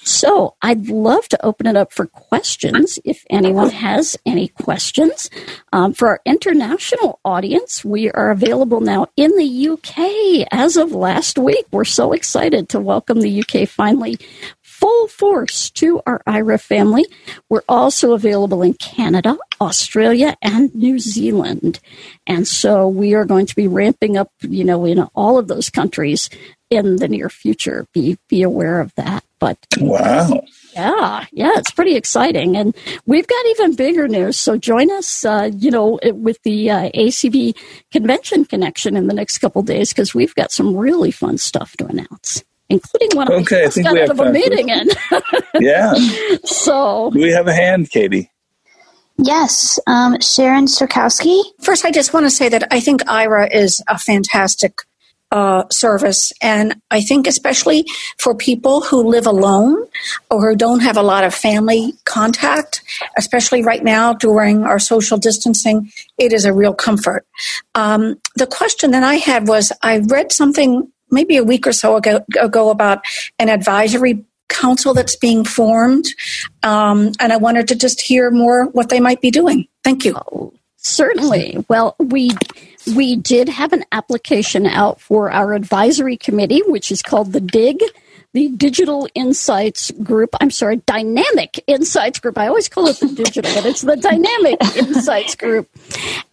[0.05, 5.31] So I'd love to open it up for questions if anyone has any questions.
[5.73, 11.39] Um, for our international audience, we are available now in the UK as of last
[11.39, 11.65] week.
[11.71, 14.19] We're so excited to welcome the UK finally
[14.61, 17.05] full force to our Aira family.
[17.49, 21.79] We're also available in Canada, Australia, and New Zealand.
[22.27, 25.69] And so we are going to be ramping up, you know, in all of those
[25.69, 26.29] countries
[26.69, 27.87] in the near future.
[27.93, 29.23] Be be aware of that.
[29.39, 30.41] But wow.
[30.73, 32.75] Yeah, yeah, it's pretty exciting, and
[33.05, 34.37] we've got even bigger news.
[34.37, 37.55] So join us, uh, you know, with the uh, ACB
[37.91, 41.85] convention connection in the next couple days because we've got some really fun stuff to
[41.85, 44.89] announce, including one okay, I just got out of a meeting in.
[45.61, 45.93] yeah.
[46.43, 48.31] So do we have a hand, Katie?
[49.17, 51.41] Yes, um, Sharon Sturkowski.
[51.61, 54.81] First, I just want to say that I think Aira is a fantastic
[55.31, 56.31] uh, service.
[56.41, 57.85] And I think, especially
[58.17, 59.85] for people who live alone
[60.29, 62.81] or who don't have a lot of family contact,
[63.17, 67.25] especially right now during our social distancing, it is a real comfort.
[67.73, 71.97] Um, the question that I had was I read something maybe a week or so
[71.97, 73.01] ago, ago about
[73.39, 76.05] an advisory council that's being formed.
[76.63, 79.67] Um, and I wanted to just hear more what they might be doing.
[79.83, 80.15] Thank you.
[80.85, 81.65] Certainly.
[81.67, 82.29] Well, we
[82.95, 87.81] we did have an application out for our advisory committee, which is called the DIG,
[88.33, 90.35] the Digital Insights Group.
[90.39, 92.37] I'm sorry, Dynamic Insights Group.
[92.37, 95.67] I always call it the digital, but it's the Dynamic Insights Group.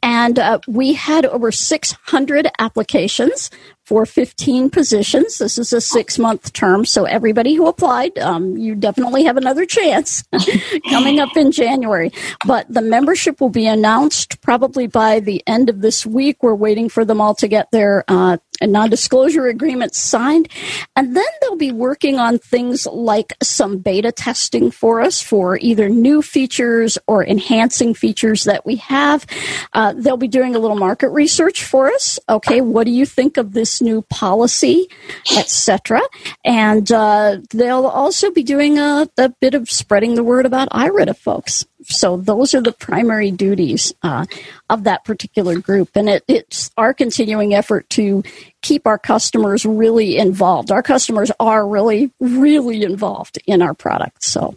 [0.03, 3.51] And uh, we had over 600 applications
[3.85, 5.39] for 15 positions.
[5.39, 9.67] This is a six month term, so everybody who applied, um, you definitely have another
[9.67, 10.25] chance
[10.91, 12.13] coming up in January.
[12.47, 16.43] But the membership will be announced probably by the end of this week.
[16.43, 20.49] We're waiting for them all to get their uh, non disclosure agreements signed.
[20.97, 25.89] And then they'll be working on things like some beta testing for us for either
[25.89, 29.27] new features or enhancing features that we have.
[29.73, 32.19] Uh, they'll be doing a little market research for us.
[32.29, 34.89] Okay, what do you think of this new policy,
[35.37, 36.01] etc.
[36.45, 41.15] And uh, they'll also be doing a, a, bit of spreading the word about to
[41.15, 41.67] folks.
[41.85, 44.27] So those are the primary duties uh,
[44.71, 48.23] of that particular group, and it, it's our continuing effort to
[48.63, 50.71] keep our customers really involved.
[50.71, 54.25] Our customers are really, really involved in our product.
[54.25, 54.57] So.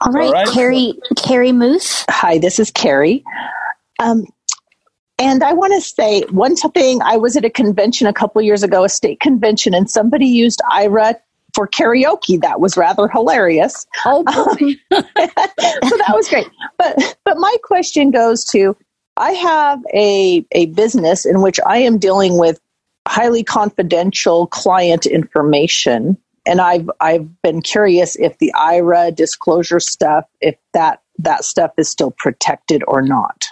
[0.00, 0.48] All right, All right.
[0.48, 2.04] Carrie, Carrie Moose.
[2.08, 3.22] Hi, this is Carrie.
[3.98, 4.24] Um,
[5.18, 8.62] and I want to say one thing I was at a convention a couple years
[8.62, 11.16] ago, a state convention, and somebody used Aira
[11.56, 12.40] for karaoke.
[12.40, 13.86] That was rather hilarious.
[14.04, 14.58] Oh, um,
[14.92, 16.48] so that was great.
[16.78, 18.76] But but my question goes to
[19.16, 22.60] I have a a business in which I am dealing with
[23.08, 30.56] highly confidential client information and I've I've been curious if the Aira disclosure stuff if
[30.74, 33.46] that that stuff is still protected or not.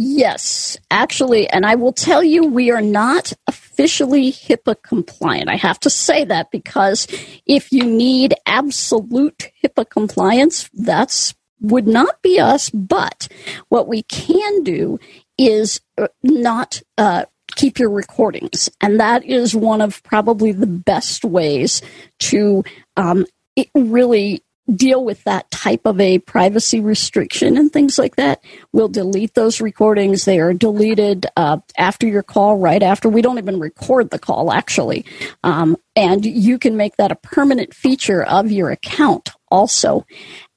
[0.00, 3.32] Yes, actually, and I will tell you, we are not
[3.78, 5.48] officially HIPAA compliant.
[5.48, 7.06] I have to say that because
[7.46, 12.70] if you need absolute HIPAA compliance, that's would not be us.
[12.70, 13.28] But
[13.68, 14.98] what we can do
[15.36, 21.24] is uh, not uh, keep your recordings, and that is one of probably the best
[21.24, 21.80] ways
[22.20, 22.64] to
[22.96, 23.26] um,
[23.74, 24.42] really
[24.74, 28.42] deal with that type of a privacy restriction and things like that.
[28.72, 30.24] We'll delete those recordings.
[30.24, 33.08] They are deleted uh, after your call, right after.
[33.08, 35.04] We don't even record the call, actually.
[35.42, 40.06] Um, and you can make that a permanent feature of your account also.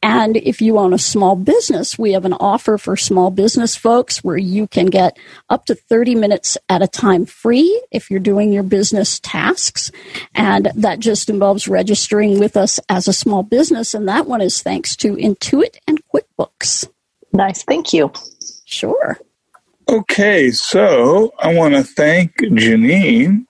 [0.04, 4.24] And if you own a small business, we have an offer for small business folks
[4.24, 5.18] where you can get
[5.50, 9.92] up to 30 minutes at a time free if you're doing your business tasks.
[10.34, 13.94] And that just involves registering with us as a small business.
[13.94, 16.90] And that one is thanks to Intuit and QuickBooks.
[17.32, 17.64] Nice.
[17.64, 18.12] Thank you.
[18.66, 19.20] Sure.
[19.88, 20.52] Okay.
[20.52, 23.46] So I want to thank Jenine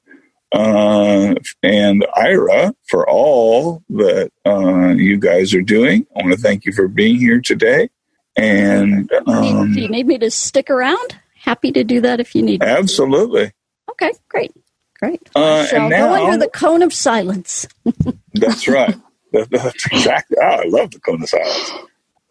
[0.52, 1.34] uh,
[1.64, 6.06] and Aira for all that uh, you guys are doing.
[6.16, 7.90] I want to thank you for being here today.
[8.36, 11.18] And um, do you need me to stick around?
[11.36, 12.64] Happy to do that if you need.
[12.64, 13.46] Absolutely.
[13.46, 13.52] Me.
[13.92, 14.52] Okay, great,
[15.00, 15.22] great.
[15.36, 17.68] Uh, and now, go under the cone of silence.
[18.34, 18.96] that's right.
[19.34, 20.38] That, that's exactly.
[20.42, 21.72] Oh, I love the cone of silence.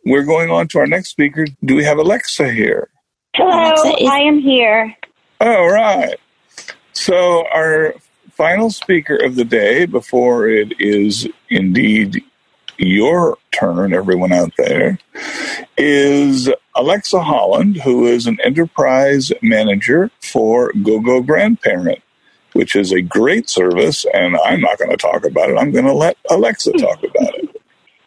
[0.05, 1.47] We're going on to our next speaker.
[1.65, 2.91] Do we have Alexa here?
[3.35, 3.73] Hello,
[4.09, 4.97] I am here.
[5.41, 6.17] All right.
[6.93, 7.95] So our
[8.41, 12.25] final speaker of the day before it is indeed
[12.79, 14.99] your turn, everyone out there,
[15.77, 22.01] is Alexa Holland, who is an enterprise manager for GoGo Grandparent,
[22.55, 24.07] which is a great service.
[24.15, 25.59] And I'm not going to talk about it.
[25.59, 27.60] I'm going to let Alexa talk about it.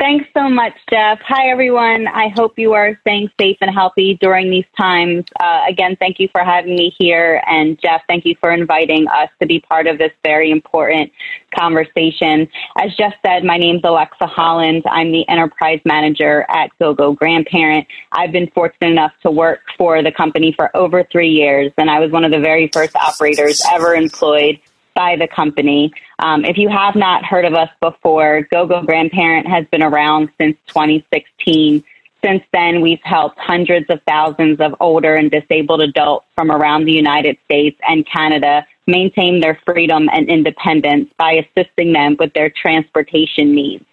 [0.04, 1.20] Thanks so much, Jeff.
[1.22, 2.08] Hi, everyone.
[2.10, 5.24] I hope you are staying safe and healthy during these times.
[5.40, 7.42] Uh, again, thank you for having me here.
[7.48, 11.10] And, Jeff, thank you for inviting us to be part of this very important
[11.58, 12.50] conversation.
[12.78, 14.84] As Jeff said, my name is Alexa Holland.
[14.92, 17.88] I'm the enterprise manager at GoGo Grandparent.
[18.12, 22.02] I've been fortunate enough to work for the company for over three years, and I
[22.02, 24.60] was one of the very first operators ever employed
[24.96, 25.94] by the company.
[26.20, 30.58] Um, if you have not heard of us before, GoGo Grandparent has been around since
[30.68, 31.84] 2016.
[32.24, 36.94] Since then, we've helped hundreds of thousands of older and disabled adults from around the
[36.94, 43.54] United States and Canada maintain their freedom and independence by assisting them with their transportation
[43.54, 43.86] needs.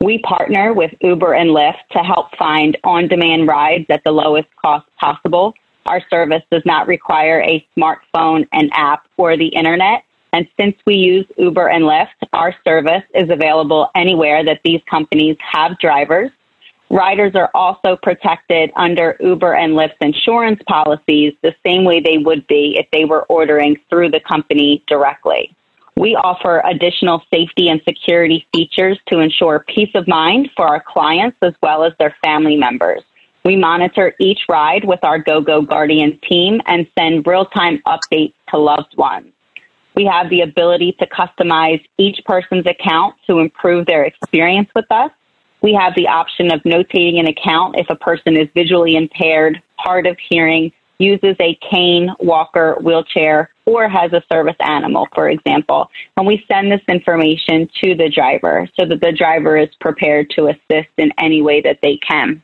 [0.00, 4.48] We partner with Uber and Lyft to help find on demand rides at the lowest
[4.64, 5.54] cost possible.
[5.86, 10.04] Our service does not require a smartphone, an app, or the internet.
[10.32, 15.36] And since we use Uber and Lyft, our service is available anywhere that these companies
[15.40, 16.30] have drivers.
[16.90, 22.46] Riders are also protected under Uber and Lyft's insurance policies the same way they would
[22.48, 25.54] be if they were ordering through the company directly.
[25.96, 31.36] We offer additional safety and security features to ensure peace of mind for our clients
[31.42, 33.02] as well as their family members.
[33.44, 38.58] We monitor each ride with our GoGo Guardian team and send real time updates to
[38.58, 39.32] loved ones.
[39.94, 45.10] We have the ability to customize each person's account to improve their experience with us.
[45.62, 50.06] We have the option of notating an account if a person is visually impaired, hard
[50.06, 55.90] of hearing, uses a cane, walker, wheelchair, or has a service animal, for example.
[56.16, 60.48] And we send this information to the driver so that the driver is prepared to
[60.48, 62.42] assist in any way that they can.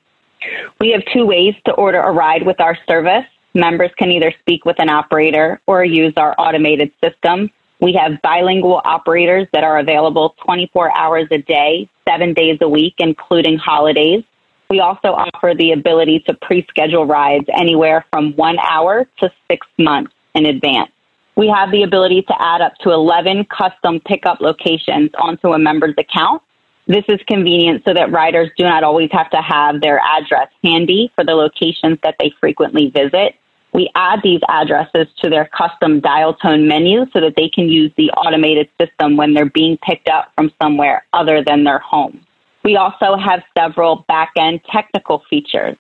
[0.81, 3.27] We have two ways to order a ride with our service.
[3.57, 7.51] Members can either speak with an operator or use our automated system.
[7.81, 12.97] We have bilingual operators that are available 24 hours a day, seven days a week,
[12.99, 14.25] including holidays.
[14.69, 20.13] We also offer the ability to pre-schedule rides anywhere from one hour to six months
[20.35, 20.91] in advance.
[21.35, 25.95] We have the ability to add up to 11 custom pickup locations onto a member's
[25.97, 26.43] account.
[26.89, 31.11] This is convenient so that riders do not always have to have their address handy
[31.15, 33.35] for the locations that they frequently visit.
[33.77, 37.93] We add these addresses to their custom dial tone menu so that they can use
[37.99, 42.25] the automated system when they're being picked up from somewhere other than their home.
[42.65, 45.77] We also have several back-end technical features.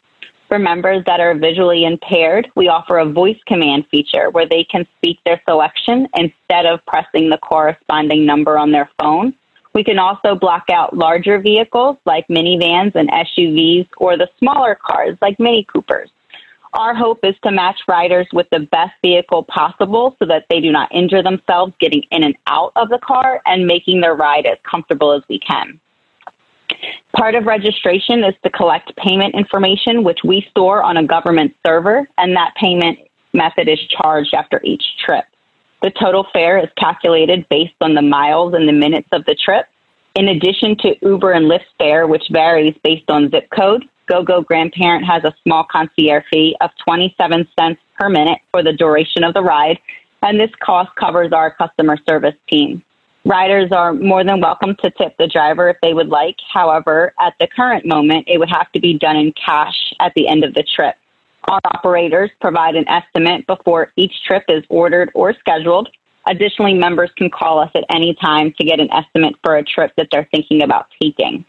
[0.47, 4.87] For members that are visually impaired, we offer a voice command feature where they can
[4.99, 9.35] speak their selection instead of pressing the corresponding number on their phone.
[9.73, 15.17] We can also block out larger vehicles like minivans and SUVs or the smaller cars
[15.23, 16.11] like Mini Coopers.
[16.77, 20.71] Our hope is to match riders with the best vehicle possible so that they do
[20.71, 24.59] not injure themselves getting in and out of the car and making their ride as
[24.71, 25.81] comfortable as we can.
[27.17, 32.07] Part of registration is to collect payment information, which we store on a government server,
[32.19, 32.99] and that payment
[33.33, 35.25] method is charged after each trip.
[35.81, 39.67] The total fare is calculated based on the miles and the minutes of the trip.
[40.15, 45.05] In addition to Uber and Lyft fare, which varies based on zip code, GoGo Grandparent
[45.05, 49.43] has a small concierge fee of 27 cents per minute for the duration of the
[49.43, 49.79] ride,
[50.23, 52.83] and this cost covers our customer service team.
[53.25, 56.37] Riders are more than welcome to tip the driver if they would like.
[56.55, 60.29] However, at the current moment, it would have to be done in cash at the
[60.29, 60.95] end of the trip.
[61.49, 65.89] Our operators provide an estimate before each trip is ordered or scheduled.
[66.29, 69.93] Additionally, members can call us at any time to get an estimate for a trip
[69.97, 71.45] that they're thinking about taking.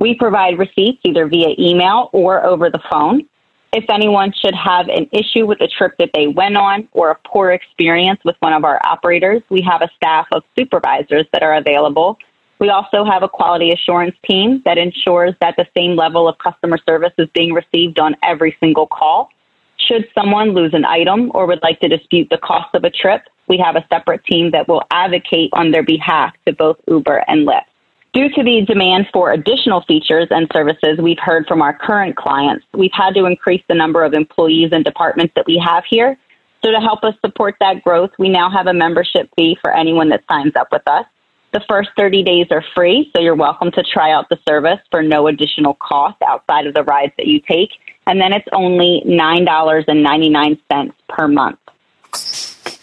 [0.00, 3.28] We provide receipts either via email or over the phone.
[3.72, 7.18] If anyone should have an issue with a trip that they went on or a
[7.28, 11.54] poor experience with one of our operators, we have a staff of supervisors that are
[11.54, 12.18] available.
[12.58, 16.78] We also have a quality assurance team that ensures that the same level of customer
[16.86, 19.28] service is being received on every single call.
[19.76, 23.22] Should someone lose an item or would like to dispute the cost of a trip,
[23.48, 27.46] we have a separate team that will advocate on their behalf to both Uber and
[27.46, 27.69] Lyft.
[28.12, 32.66] Due to the demand for additional features and services we've heard from our current clients,
[32.74, 36.18] we've had to increase the number of employees and departments that we have here.
[36.64, 40.08] So to help us support that growth, we now have a membership fee for anyone
[40.08, 41.06] that signs up with us.
[41.52, 45.02] The first 30 days are free, so you're welcome to try out the service for
[45.02, 47.70] no additional cost outside of the rides that you take.
[48.06, 51.58] And then it's only $9.99 per month.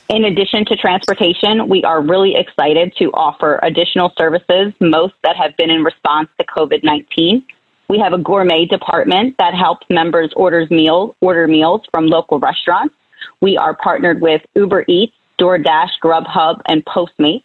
[0.09, 5.57] In addition to transportation, we are really excited to offer additional services, most that have
[5.57, 7.45] been in response to COVID 19.
[7.89, 12.95] We have a gourmet department that helps members orders meal, order meals from local restaurants.
[13.41, 17.43] We are partnered with Uber Eats, DoorDash, Grubhub, and Postmates.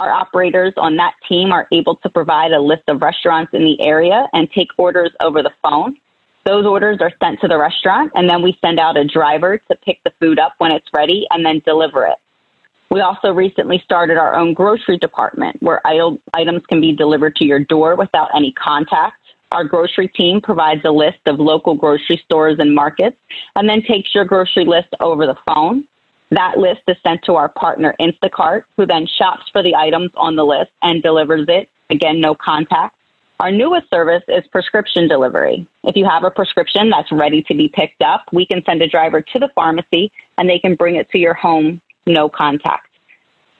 [0.00, 3.80] Our operators on that team are able to provide a list of restaurants in the
[3.80, 5.96] area and take orders over the phone.
[6.46, 9.76] Those orders are sent to the restaurant, and then we send out a driver to
[9.76, 12.16] pick the food up when it's ready and then deliver it.
[12.90, 17.60] We also recently started our own grocery department where items can be delivered to your
[17.60, 19.16] door without any contact.
[19.52, 23.16] Our grocery team provides a list of local grocery stores and markets
[23.54, 25.86] and then takes your grocery list over the phone.
[26.30, 30.36] That list is sent to our partner Instacart, who then shops for the items on
[30.36, 31.68] the list and delivers it.
[31.90, 32.96] Again, no contact.
[33.40, 35.66] Our newest service is prescription delivery.
[35.84, 38.86] If you have a prescription that's ready to be picked up, we can send a
[38.86, 42.88] driver to the pharmacy and they can bring it to your home, no contact.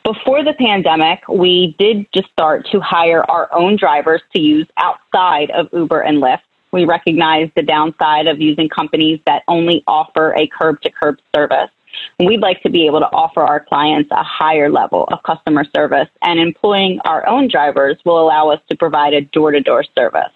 [0.04, 5.50] Before the pandemic, we did just start to hire our own drivers to use outside
[5.50, 6.42] of Uber and Lyft.
[6.72, 11.70] We recognize the downside of using companies that only offer a curb to curb service.
[12.18, 16.09] We'd like to be able to offer our clients a higher level of customer service,
[16.22, 20.32] and employing our own drivers will allow us to provide a door to door service.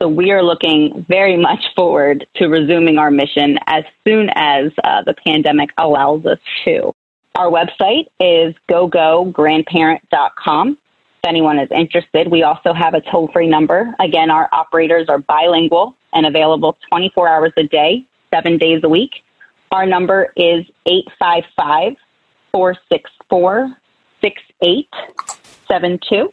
[0.00, 5.02] So we are looking very much forward to resuming our mission as soon as uh,
[5.02, 6.92] the pandemic allows us to.
[7.34, 10.70] Our website is gogograndparent.com.
[10.70, 12.30] if anyone is interested.
[12.30, 13.92] We also have a toll free number.
[13.98, 19.24] Again, our operators are bilingual and available 24 hours a day, seven days a week.
[19.70, 21.96] Our number is 855
[22.52, 23.76] 464
[24.22, 26.30] 6872.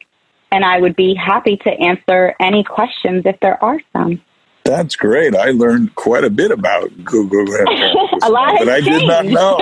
[0.52, 4.22] And I would be happy to answer any questions if there are some.
[4.64, 5.36] That's great.
[5.36, 7.42] I learned quite a bit about GoGo
[8.24, 9.60] a lot that I did not know.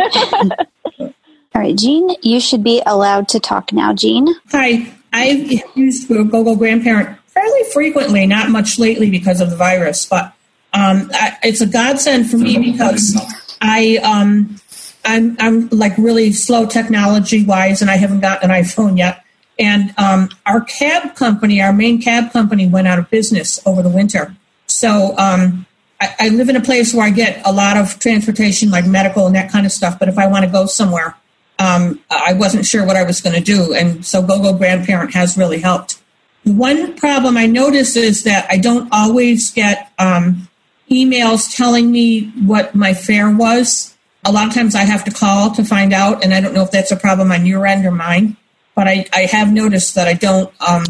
[1.56, 4.28] All right, Jean, you should be allowed to talk now, Jean.
[4.52, 10.34] Hi, I've used GoGo Grandparent fairly frequently, not much lately because of the virus, but
[10.74, 13.16] um, I, it's a godsend for me because
[13.64, 14.60] I um,
[15.06, 19.24] I'm I'm like really slow technology wise, and I haven't got an iPhone yet.
[19.58, 23.90] And um, our cab company, our main cab company, went out of business over the
[23.90, 24.36] winter.
[24.68, 25.66] So um,
[26.02, 29.28] I, I, live in a place where I get a lot of transportation, like medical
[29.28, 30.00] and that kind of stuff.
[30.00, 31.16] But if I want to go somewhere,
[31.60, 35.38] um, I wasn't sure what I was going to do, and so GoGo Grandparent has
[35.38, 36.02] really helped.
[36.44, 40.50] One problem I notice is that I don't always get um,
[40.94, 43.96] emails telling me what my fare was.
[44.26, 46.64] A lot of times I have to call to find out, and I don't know
[46.64, 48.38] if that's a problem on your end or mine.
[48.76, 50.84] But I, I have noticed that I don't um,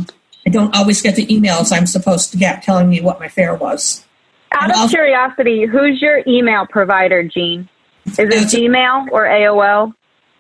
[0.45, 3.56] I don't always get the emails I'm supposed to get telling me what my fare
[3.56, 4.06] was.
[4.51, 7.68] Out of curiosity, who's your email provider, Jean?
[8.06, 9.93] Is it Gmail or AOL?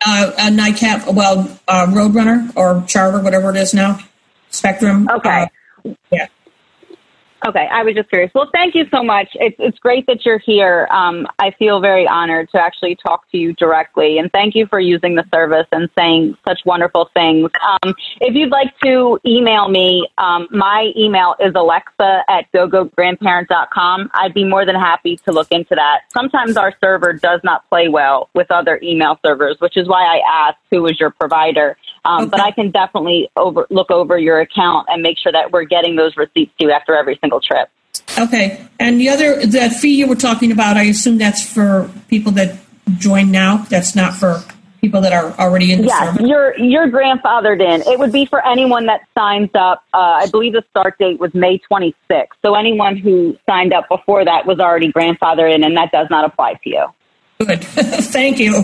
[0.05, 3.99] Uh, a NICAP, well, uh, Roadrunner or Charter, whatever it is now,
[4.51, 5.07] Spectrum.
[5.09, 5.47] Okay.
[5.85, 6.27] Uh, yeah.
[7.45, 8.31] Okay, I was just curious.
[8.33, 9.27] Well, thank you so much.
[9.33, 10.87] It's it's great that you're here.
[10.91, 14.79] Um, I feel very honored to actually talk to you directly, and thank you for
[14.79, 17.51] using the service and saying such wonderful things.
[17.61, 24.11] Um, if you'd like to email me, um, my email is alexa at gogograndparent.com.
[24.13, 26.03] I'd be more than happy to look into that.
[26.13, 30.47] Sometimes our server does not play well with other email servers, which is why I
[30.47, 31.75] asked who is your provider.
[32.05, 32.29] Um, okay.
[32.31, 35.95] But I can definitely over, look over your account and make sure that we're getting
[35.95, 37.69] those receipts to you after every single trip.
[38.19, 38.65] Okay.
[38.79, 42.59] And the other, the fee you were talking about, I assume that's for people that
[42.97, 43.57] join now.
[43.69, 44.43] That's not for
[44.83, 46.27] people that are already in the yes, service.
[46.27, 47.81] you're you're grandfathered in.
[47.89, 49.85] It would be for anyone that signs up.
[49.93, 52.27] Uh, I believe the start date was May 26th.
[52.43, 56.25] So anyone who signed up before that was already grandfathered in, and that does not
[56.25, 56.85] apply to you.
[57.39, 57.63] Good.
[57.63, 58.63] Thank you.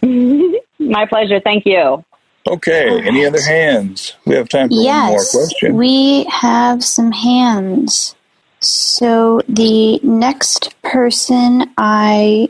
[0.78, 1.40] My pleasure.
[1.40, 2.04] Thank you.
[2.48, 3.00] Okay.
[3.02, 4.14] Any other hands?
[4.24, 5.76] We have time for yes, one more question.
[5.76, 8.14] We have some hands.
[8.60, 12.48] So the next person I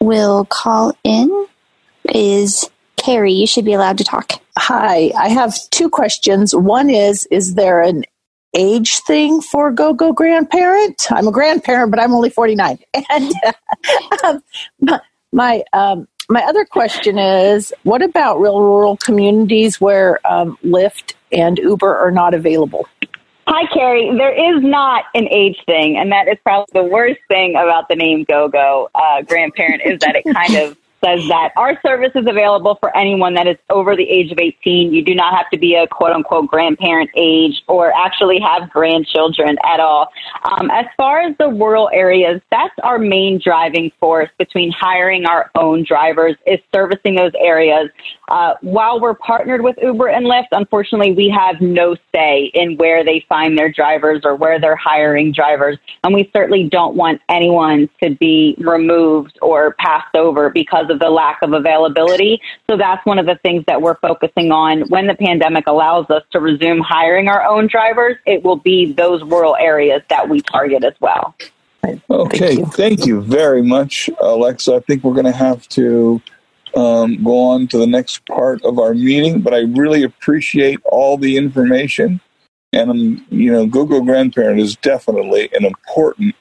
[0.00, 1.46] will call in
[2.12, 3.32] is Carrie.
[3.32, 4.32] You should be allowed to talk.
[4.58, 5.12] Hi.
[5.18, 6.54] I have two questions.
[6.54, 8.04] One is Is there an
[8.54, 12.78] age thing for go go grandparent i'm a grandparent but i'm only 49
[13.10, 13.52] and uh,
[14.88, 15.00] um,
[15.32, 21.58] my um, my other question is what about real rural communities where um, Lyft and
[21.58, 22.86] Uber are not available?
[23.46, 24.10] Hi, Carrie.
[24.16, 27.96] There is not an age thing, and that is probably the worst thing about the
[27.96, 32.76] name GoGo uh, grandparent is that it kind of says that our service is available
[32.80, 34.92] for anyone that is over the age of 18.
[34.92, 39.56] You do not have to be a quote unquote grandparent age or actually have grandchildren
[39.64, 40.08] at all.
[40.44, 45.50] Um, as far as the rural areas, that's our main driving force between hiring our
[45.54, 47.90] own drivers is servicing those areas.
[48.28, 53.04] Uh, while we're partnered with Uber and Lyft, unfortunately, we have no say in where
[53.04, 55.78] they find their drivers or where they're hiring drivers.
[56.02, 61.10] And we certainly don't want anyone to be removed or passed over because of the
[61.10, 62.40] lack of availability.
[62.68, 66.22] So that's one of the things that we're focusing on when the pandemic allows us
[66.32, 68.16] to resume hiring our own drivers.
[68.26, 71.34] It will be those rural areas that we target as well.
[72.08, 74.74] Okay, thank you, thank you very much, Alexa.
[74.74, 76.22] I think we're going to have to
[76.74, 81.16] um, go on to the next part of our meeting, but I really appreciate all
[81.16, 82.20] the information.
[82.72, 86.34] And, um, you know, GoGo Grandparent is definitely an important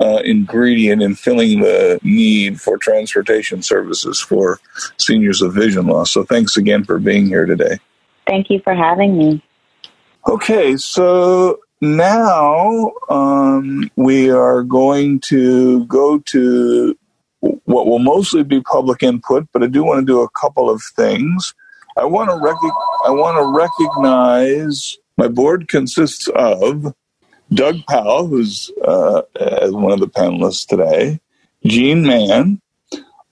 [0.00, 4.60] uh, ingredient in filling the need for transportation services for
[4.98, 6.12] seniors with vision loss.
[6.12, 7.78] So thanks again for being here today.
[8.26, 9.42] Thank you for having me.
[10.28, 16.96] Okay, so now um, we are going to go to
[17.40, 20.82] what will mostly be public input, but I do want to do a couple of
[20.96, 21.54] things.
[21.96, 22.56] I want to rec-
[23.06, 26.94] I want to recognize my board consists of
[27.52, 31.20] Doug Powell, who's uh, as one of the panelists today,
[31.64, 32.60] Jean Mann,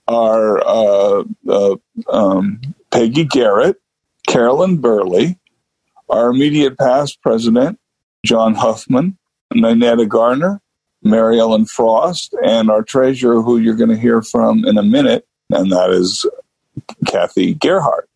[0.09, 1.77] our uh, uh,
[2.09, 2.61] um,
[2.91, 3.81] Peggy Garrett,
[4.27, 5.39] Carolyn Burley,
[6.09, 7.79] our immediate past president,
[8.25, 9.19] John Huffman,
[9.55, 10.61] Ninetta Garner,
[11.03, 15.27] Mary Ellen Frost, and our treasurer, who you're going to hear from in a minute,
[15.51, 16.27] and that is
[17.07, 18.09] Kathy Gerhardt.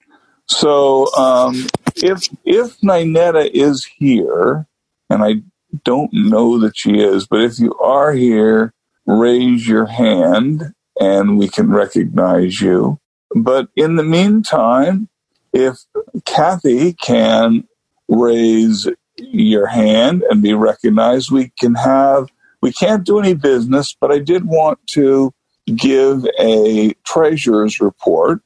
[0.47, 4.67] So, um, if if Ninetta is here,
[5.09, 5.43] and I
[5.85, 8.75] don't know that she is, but if you are here,
[9.07, 12.99] raise your hand and we can recognize you.
[13.35, 15.09] But in the meantime,
[15.53, 15.79] if
[16.25, 17.67] Kathy can
[18.09, 22.29] raise your hand and be recognized, we can have,
[22.61, 25.33] we can't do any business, but I did want to
[25.75, 28.41] give a treasurer's report,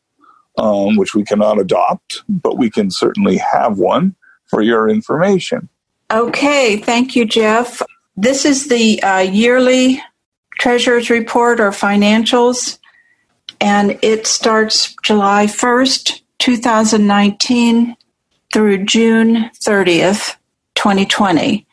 [0.58, 4.14] um, which we cannot adopt, but we can certainly have one
[4.46, 5.68] for your information.
[6.10, 7.80] Okay, thank you, Jeff.
[8.16, 10.02] This is the uh, yearly
[10.58, 12.78] treasurer's report or financials,
[13.60, 17.96] and it starts July 1st, 2019
[18.52, 20.36] through June 30th,
[20.74, 21.66] 2020.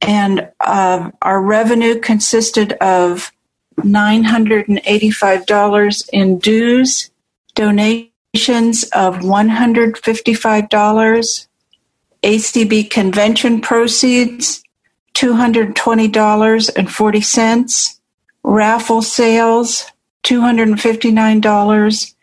[0.00, 3.32] And uh, our revenue consisted of
[3.78, 7.10] $985 in dues,
[7.54, 11.46] donations of $155,
[12.22, 14.62] ACB convention proceeds,
[15.14, 17.98] $220.40,
[18.42, 19.86] raffle sales,
[20.24, 22.14] $259,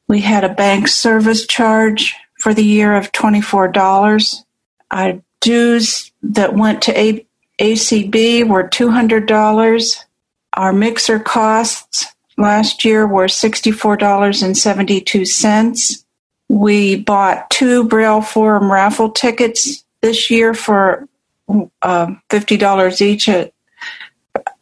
[0.06, 4.44] we had a bank service charge for the year of $24.
[4.90, 7.26] Our dues that went to a-
[7.58, 10.04] ACB were $200.
[10.52, 12.04] Our mixer costs
[12.36, 16.04] last year were $64.72.
[16.50, 21.08] We bought two Braille Forum raffle tickets this year for
[21.82, 23.52] uh, $50 each at,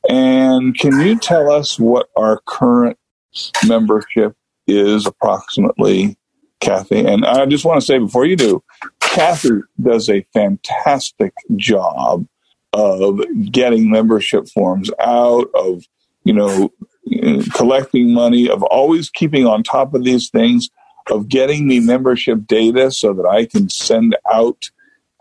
[0.09, 2.97] And can you tell us what our current
[3.65, 4.35] membership
[4.67, 6.17] is approximately,
[6.64, 7.05] Kathy?
[7.05, 8.64] And I just want to say before you do,
[8.99, 12.26] Kathy does a fantastic job
[12.74, 15.84] of getting membership forms out, of,
[16.24, 16.72] you know,
[17.53, 20.70] collecting money, of always keeping on top of these things,
[21.11, 24.70] of getting me membership data so that I can send out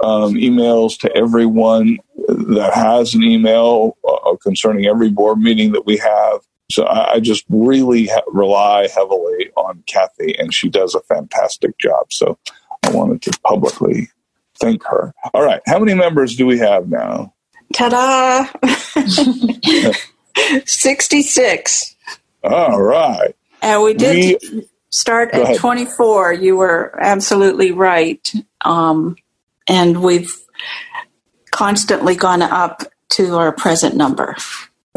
[0.00, 5.96] um, emails to everyone that has an email uh, concerning every board meeting that we
[5.98, 6.40] have.
[6.72, 11.78] So I, I just really ha- rely heavily on Kathy, and she does a fantastic
[11.78, 12.12] job.
[12.12, 12.38] So
[12.84, 14.08] I wanted to publicly
[14.60, 15.12] thank her.
[15.34, 17.34] All right, how many members do we have now?
[17.74, 18.46] Ta da!
[20.64, 21.96] 66.
[22.44, 23.34] All right.
[23.60, 25.56] And we did We- start at ahead.
[25.58, 26.32] 24.
[26.34, 28.30] You were absolutely right.
[28.62, 29.16] Um,
[29.66, 30.34] and we've
[31.50, 34.36] constantly gone up to our present number.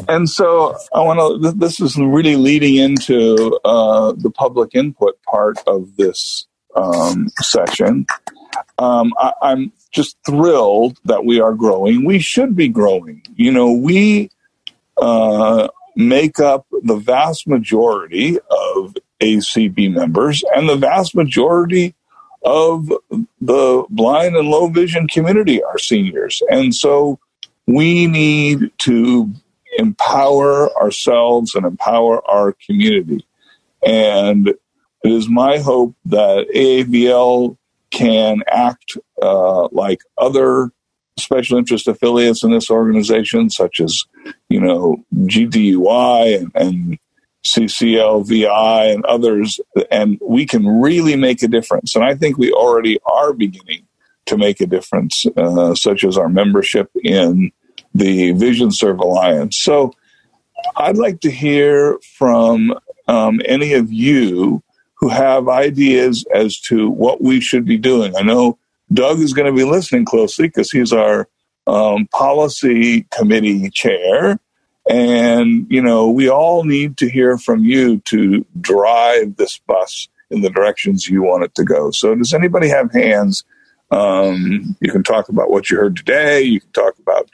[0.07, 5.57] And so I want to, this is really leading into uh, the public input part
[5.67, 8.05] of this um, session.
[8.77, 12.03] Um, I, I'm just thrilled that we are growing.
[12.03, 13.23] We should be growing.
[13.35, 14.29] You know, we
[14.97, 21.95] uh, make up the vast majority of ACB members and the vast majority
[22.43, 22.91] of
[23.41, 26.43] the blind and low vision community are seniors.
[26.49, 27.17] And so
[27.65, 29.33] we need to
[29.77, 33.25] empower ourselves and empower our community.
[33.85, 34.59] And it
[35.11, 37.57] is my hope that AAVL
[37.91, 40.71] can act uh, like other
[41.17, 44.03] special interest affiliates in this organization, such as,
[44.49, 46.99] you know, GDUI and, and
[47.45, 49.59] CCLVI and others,
[49.91, 51.95] and we can really make a difference.
[51.95, 53.85] And I think we already are beginning
[54.25, 57.51] to make a difference, uh, such as our membership in
[57.95, 59.57] the VisionServe Alliance.
[59.57, 59.93] So
[60.75, 62.77] I'd like to hear from
[63.07, 64.61] um, any of you
[64.95, 68.15] who have ideas as to what we should be doing.
[68.15, 68.57] I know
[68.93, 71.27] Doug is going to be listening closely because he's our
[71.67, 74.39] um, policy committee chair.
[74.87, 80.41] And, you know, we all need to hear from you to drive this bus in
[80.41, 81.91] the directions you want it to go.
[81.91, 83.43] So, does anybody have hands?
[83.89, 86.41] Um, you can talk about what you heard today.
[86.41, 87.29] You can talk about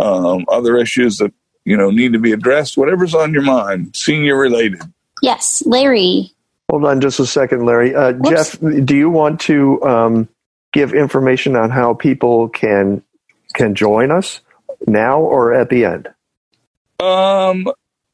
[0.00, 1.32] um, other issues that,
[1.64, 4.82] you know, need to be addressed, whatever's on your mind, senior related.
[5.22, 6.32] Yes, Larry.
[6.70, 7.94] Hold on just a second, Larry.
[7.94, 10.28] Uh, Jeff, do you want to um,
[10.72, 13.02] give information on how people can
[13.54, 14.40] can join us
[14.86, 16.08] now or at the end?
[17.00, 17.66] Um,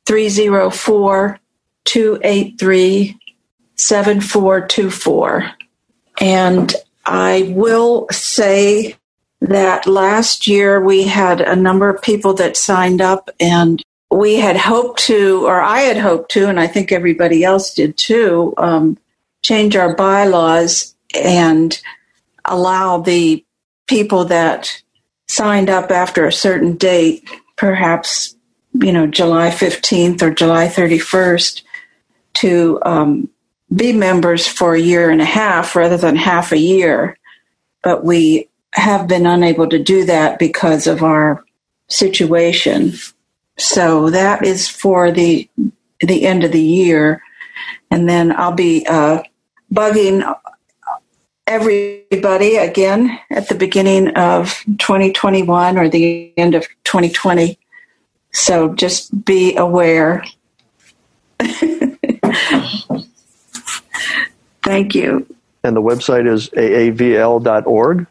[0.06, 1.38] 304
[1.84, 3.18] 283
[3.76, 5.50] 7424.
[6.20, 6.74] And
[7.04, 8.96] I will say
[9.40, 13.80] that last year we had a number of people that signed up and
[14.10, 17.96] we had hoped to, or I had hoped to, and I think everybody else did
[17.96, 18.98] too, um,
[19.42, 21.80] change our bylaws and
[22.44, 23.44] allow the
[23.86, 24.82] people that
[25.28, 28.36] signed up after a certain date, perhaps,
[28.74, 31.62] you know, July 15th or July 31st,
[32.34, 33.28] to um,
[33.74, 37.18] be members for a year and a half rather than half a year.
[37.82, 41.44] But we have been unable to do that because of our
[41.88, 42.92] situation.
[43.58, 45.48] So that is for the
[46.00, 47.22] the end of the year,
[47.90, 49.22] and then I'll be uh,
[49.72, 50.22] bugging
[51.46, 57.58] everybody again at the beginning of 2021 or the end of 2020.
[58.32, 60.24] So just be aware.
[64.62, 65.26] Thank you.
[65.62, 68.06] And the website is aavl.org.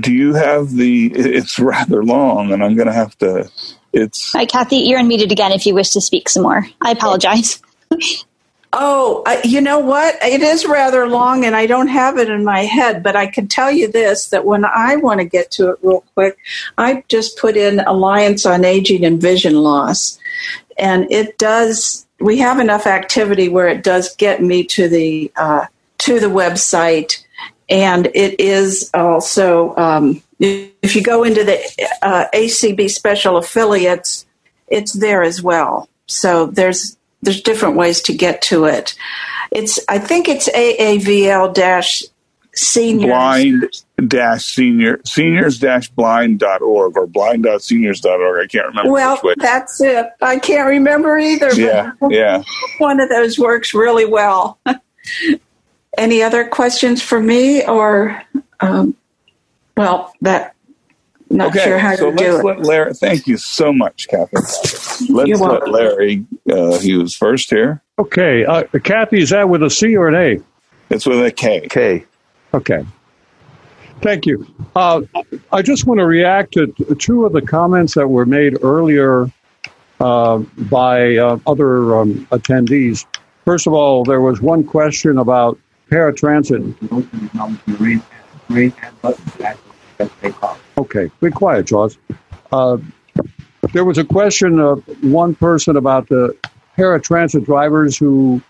[0.00, 1.06] Do you have the?
[1.14, 3.48] It's rather long, and I'm going to have to.
[3.92, 4.32] It's.
[4.32, 4.78] Hi, Kathy.
[4.78, 6.66] You're unmuted again if you wish to speak some more.
[6.80, 7.62] I apologize.
[8.74, 10.16] oh, you know what?
[10.22, 13.48] It is rather long, and I don't have it in my head, but I can
[13.48, 16.36] tell you this that when I want to get to it real quick,
[16.76, 20.18] I just put in Alliance on Aging and Vision Loss,
[20.78, 22.06] and it does.
[22.20, 25.66] We have enough activity where it does get me to the uh,
[25.98, 27.24] to the website
[27.68, 31.58] and it is also um, if you go into the
[32.02, 34.26] uh, ACB special affiliates,
[34.68, 35.88] it's there as well.
[36.06, 38.94] So there's there's different ways to get to it.
[39.50, 42.02] It's I think it's AAVL dash
[42.54, 43.64] seniors blind
[44.06, 48.44] dash senior seniors dash blind dot org or blind dot seniors dot org.
[48.44, 48.92] I can't remember.
[48.92, 50.06] Well, that's it.
[50.20, 51.52] I can't remember either.
[51.54, 52.42] Yeah, yeah.
[52.78, 54.58] One of those works really well.
[55.96, 58.20] Any other questions for me, or
[58.60, 58.96] um,
[59.76, 60.53] well, that
[61.30, 62.44] not okay, sure how so to do it.
[62.44, 64.36] Let Larry, thank you so much, Kathy.
[64.36, 65.72] Let's You're let welcome.
[65.72, 66.26] Larry.
[66.50, 67.82] Uh, he was first here.
[67.98, 70.42] Okay, uh, Kathy, is that with a C or an A?
[70.90, 71.66] It's with a K.
[71.68, 72.04] K.
[72.52, 72.84] Okay.
[74.00, 74.46] Thank you.
[74.76, 75.02] Uh,
[75.50, 76.66] I just want to react to
[76.98, 79.30] two of the comments that were made earlier
[80.00, 83.06] uh, by uh, other um, attendees.
[83.44, 85.58] First of all, there was one question about
[85.90, 86.74] paratransit.
[90.76, 91.98] Okay, be quiet, Jaws.
[92.52, 92.78] Uh,
[93.72, 96.36] there was a question of one person about the
[96.76, 98.42] paratransit drivers who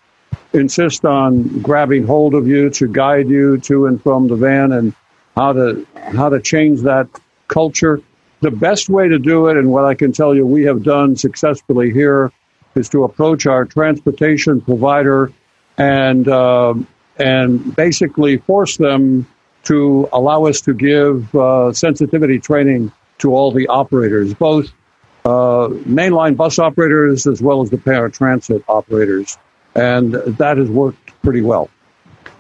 [0.53, 4.95] insist on grabbing hold of you to guide you to and from the van and
[5.37, 7.09] how to how to change that
[7.49, 8.01] culture.
[8.41, 11.17] The best way to do it, and what I can tell you we have done
[11.17, 12.33] successfully here,
[12.75, 15.33] is to approach our transportation provider
[15.77, 16.75] and uh,
[17.19, 19.27] and basically force them
[19.65, 24.73] to allow us to give uh, sensitivity training to all the operators, both
[25.25, 29.39] uh, mainline bus operators as well as the paratransit operators,
[29.75, 31.71] and that has worked pretty well.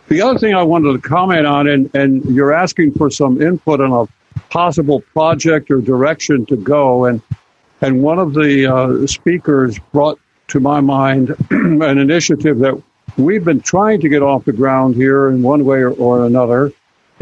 [0.08, 3.80] The other thing I wanted to comment on, and, and you're asking for some input
[3.80, 7.22] on a possible project or direction to go, and
[7.80, 10.18] and one of the uh, speakers brought
[10.48, 12.80] to my mind an initiative that
[13.16, 16.72] we've been trying to get off the ground here in one way or, or another,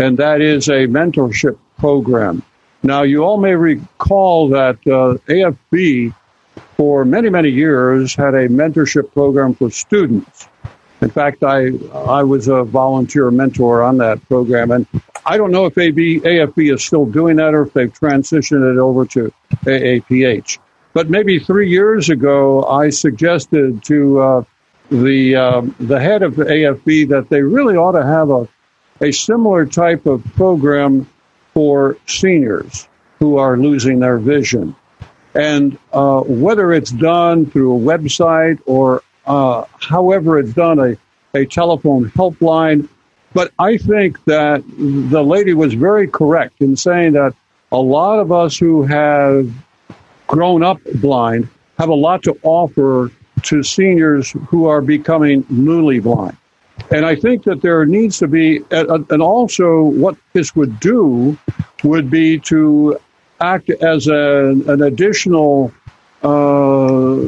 [0.03, 2.43] and that is a mentorship program.
[2.83, 6.15] Now, you all may recall that uh, AFB
[6.77, 10.49] for many, many years had a mentorship program for students.
[11.01, 14.87] In fact, I, I was a volunteer mentor on that program, and
[15.25, 18.79] I don't know if AB, AFB is still doing that or if they've transitioned it
[18.79, 19.33] over to
[19.65, 20.59] AAPH.
[20.93, 24.45] But maybe three years ago, I suggested to uh,
[24.91, 28.47] the um, the head of AFB that they really ought to have a
[29.03, 31.09] a similar type of program
[31.53, 32.89] for seniors
[33.19, 34.75] who are losing their vision.
[35.35, 40.97] And uh, whether it's done through a website or uh, however it's done, a,
[41.35, 42.89] a telephone helpline.
[43.35, 47.35] But I think that the lady was very correct in saying that
[47.71, 49.51] a lot of us who have
[50.27, 51.49] grown up blind
[51.79, 53.11] have a lot to offer
[53.43, 56.37] to seniors who are becoming newly blind.
[56.91, 61.39] And I think that there needs to be, and also what this would do
[61.85, 62.99] would be to
[63.41, 65.73] act as an additional
[66.23, 67.19] uh,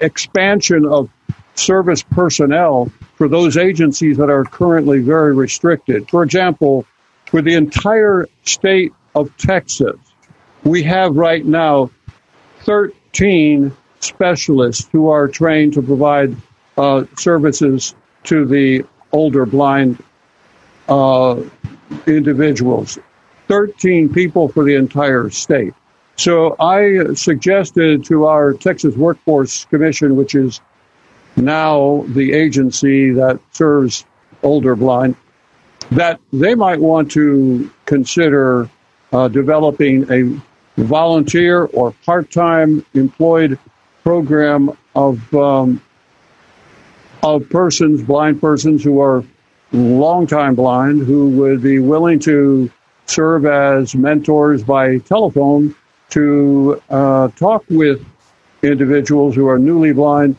[0.00, 1.08] expansion of
[1.54, 6.08] service personnel for those agencies that are currently very restricted.
[6.10, 6.86] For example,
[7.26, 9.96] for the entire state of Texas,
[10.64, 11.90] we have right now
[12.64, 16.36] 13 specialists who are trained to provide
[16.76, 17.94] uh, services
[18.24, 20.02] to the older blind
[20.88, 21.40] uh,
[22.06, 22.98] individuals.
[23.48, 25.74] 13 people for the entire state.
[26.16, 30.60] So I suggested to our Texas Workforce Commission, which is
[31.36, 34.04] now the agency that serves
[34.42, 35.16] older blind,
[35.90, 38.68] that they might want to consider
[39.12, 40.40] uh, developing a
[40.82, 43.58] volunteer or part-time employed
[44.02, 45.82] program of um,
[47.22, 49.24] of persons, blind persons who are
[49.72, 52.70] long time blind, who would be willing to
[53.06, 55.74] serve as mentors by telephone
[56.10, 58.04] to uh, talk with
[58.62, 60.36] individuals who are newly blind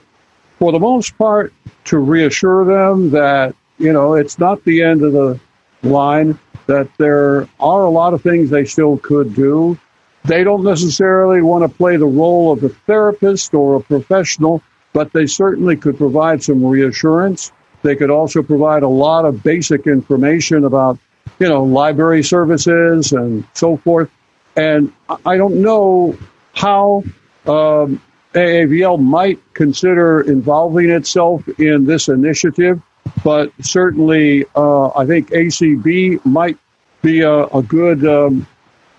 [0.59, 1.51] for the most part,
[1.83, 5.37] to reassure them that, you know, it's not the end of the
[5.81, 9.77] line, that there are a lot of things they still could do.
[10.23, 14.63] They don't necessarily want to play the role of a therapist or a professional,
[14.93, 17.51] but they certainly could provide some reassurance.
[17.81, 20.97] They could also provide a lot of basic information about,
[21.39, 24.09] you know, library services and so forth.
[24.55, 24.93] And
[25.25, 26.17] I don't know
[26.53, 27.03] how
[27.45, 27.99] um,
[28.33, 32.81] AAVL might consider involving itself in this initiative,
[33.23, 36.57] but certainly uh, I think ACB might
[37.01, 38.47] be a, a good um,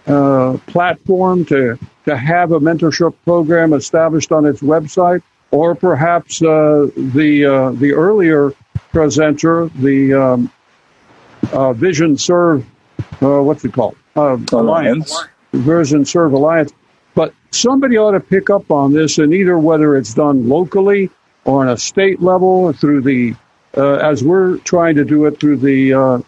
[0.06, 5.22] uh, platform to, to have a mentorship program established on its website,
[5.54, 8.52] or perhaps uh, the uh, the earlier
[8.90, 10.52] presenter, the um,
[11.52, 12.64] uh, VisionServe,
[13.22, 13.96] uh, what's it called?
[14.16, 14.52] Alliance.
[14.52, 15.28] Alliance.
[15.52, 16.72] VisionServe Alliance
[17.14, 21.10] but somebody ought to pick up on this, and either whether it's done locally
[21.44, 23.34] or on a state level through the,
[23.76, 26.18] uh, as we're trying to do it through the uh,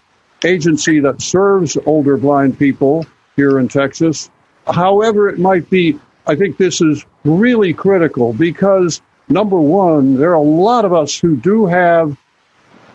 [0.44, 3.04] agency that serves older blind people
[3.34, 4.30] here in Texas.
[4.66, 10.34] However, it might be, I think this is really critical because number one, there are
[10.34, 12.16] a lot of us who do have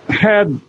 [0.10, 0.60] had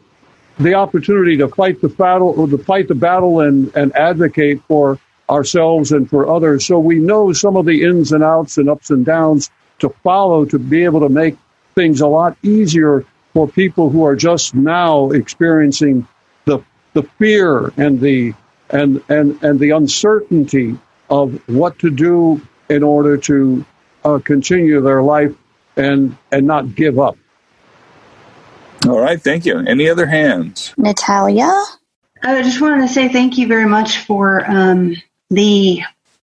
[0.58, 4.98] the opportunity to fight the battle or to fight the battle and, and advocate for
[5.30, 6.66] ourselves and for others.
[6.66, 10.44] So we know some of the ins and outs and ups and downs to follow
[10.44, 11.36] to be able to make
[11.74, 16.06] things a lot easier for people who are just now experiencing
[16.44, 16.60] the
[16.92, 18.34] the fear and the
[18.70, 23.64] and and and the uncertainty of what to do in order to
[24.04, 25.34] uh, continue their life
[25.76, 27.16] and and not give up.
[28.86, 29.58] All right, thank you.
[29.58, 30.74] Any other hands?
[30.76, 31.50] Natalia.
[32.24, 34.96] I just wanted to say thank you very much for um,
[35.30, 35.82] the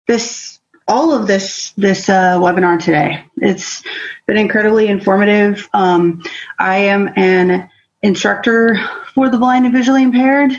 [0.08, 3.26] this all of this this uh, webinar today.
[3.38, 3.84] It's
[4.26, 5.68] been incredibly informative.
[5.74, 6.24] Um,
[6.60, 7.70] I am an
[8.02, 8.78] instructor
[9.14, 10.52] for the blind and visually impaired,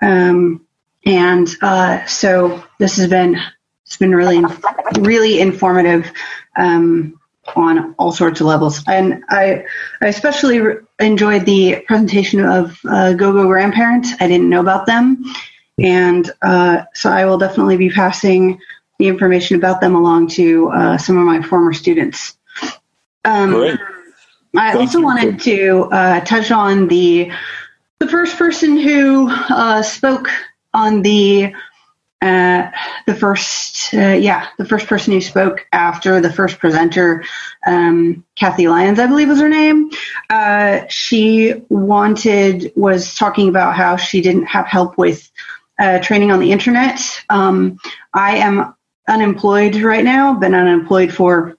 [0.00, 0.66] um,
[1.04, 3.38] and uh, so this has been
[3.84, 4.42] it's been really
[4.98, 6.10] really informative
[6.56, 7.17] um,
[7.56, 8.82] on all sorts of levels.
[8.86, 9.64] And I
[10.00, 14.12] I especially re- enjoyed the presentation of uh, GoGo Grandparents.
[14.20, 15.24] I didn't know about them
[15.78, 18.60] and uh, so I will definitely be passing
[18.98, 22.36] the information about them along to uh, some of my former students.
[23.24, 23.78] Um, Great.
[24.56, 25.04] I Thank also you.
[25.04, 27.30] wanted to uh, touch on the
[28.00, 30.28] the first person who uh, spoke
[30.72, 31.52] on the
[32.20, 32.70] uh,
[33.06, 37.24] the first uh, yeah the first person who spoke after the first presenter
[37.66, 39.90] um, Kathy Lyons I believe was her name
[40.30, 45.30] uh, she wanted was talking about how she didn't have help with
[45.78, 47.00] uh, training on the internet.
[47.28, 47.78] Um,
[48.12, 48.74] I am
[49.08, 51.57] unemployed right now, been unemployed for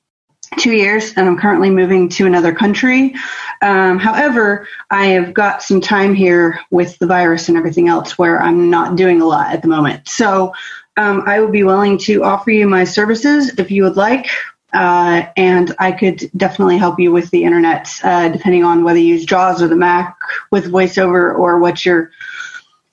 [0.57, 3.15] two years, and I'm currently moving to another country.
[3.61, 8.41] Um, however, I have got some time here with the virus and everything else where
[8.41, 10.07] I'm not doing a lot at the moment.
[10.07, 10.53] So
[10.97, 14.27] um, I would be willing to offer you my services if you would like.
[14.71, 19.15] Uh, and I could definitely help you with the internet, uh, depending on whether you
[19.15, 20.17] use JAWS or the Mac
[20.51, 22.11] with VoiceOver or what your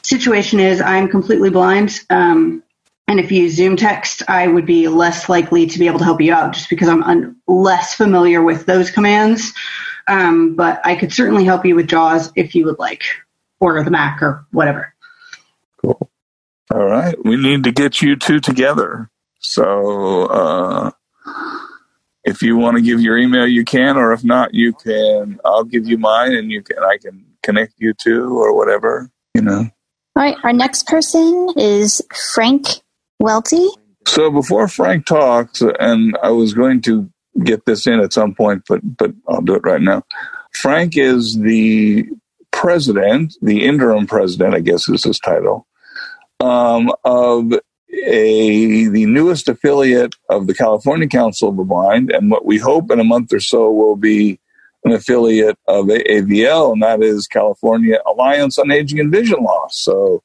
[0.03, 0.81] situation is.
[0.81, 2.01] I'm completely blind.
[2.09, 2.63] Um,
[3.09, 6.21] and if you use ZoomText, I would be less likely to be able to help
[6.21, 9.53] you out just because I'm un- less familiar with those commands.
[10.09, 13.05] Um, but I could certainly help you with JAWS if you would like,
[13.61, 14.93] or the Mac or whatever.
[15.81, 16.11] Cool.
[16.73, 17.17] All right.
[17.25, 19.09] We need to get you two together.
[19.39, 20.91] So uh,
[22.25, 25.39] if you want to give your email, you can, or if not, you can.
[25.45, 26.79] I'll give you mine, and you can.
[26.79, 29.11] I can connect you two or whatever.
[29.35, 29.59] You know.
[29.59, 30.37] All right.
[30.43, 32.03] Our next person is
[32.35, 32.67] Frank
[33.21, 33.67] Welty.
[34.07, 37.11] So before Frank talks, and I was going to
[37.45, 40.03] get this in at some point, but but I'll do it right now.
[40.55, 42.09] Frank is the
[42.51, 45.67] president, the interim president, I guess is his title,
[46.41, 47.53] um, of
[48.05, 52.91] a the newest affiliate of the California Council of the Blind, and what we hope
[52.91, 54.39] in a month or so will be
[54.85, 59.79] an affiliate of AAVL, and that is California Alliance on Aging and Vision Loss.
[59.79, 60.23] So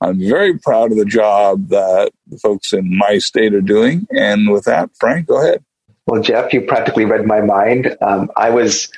[0.00, 4.06] I'm very proud of the job that the folks in my state are doing.
[4.10, 5.64] And with that, Frank, go ahead.
[6.06, 7.96] Well, Jeff, you practically read my mind.
[8.02, 8.90] Um, I was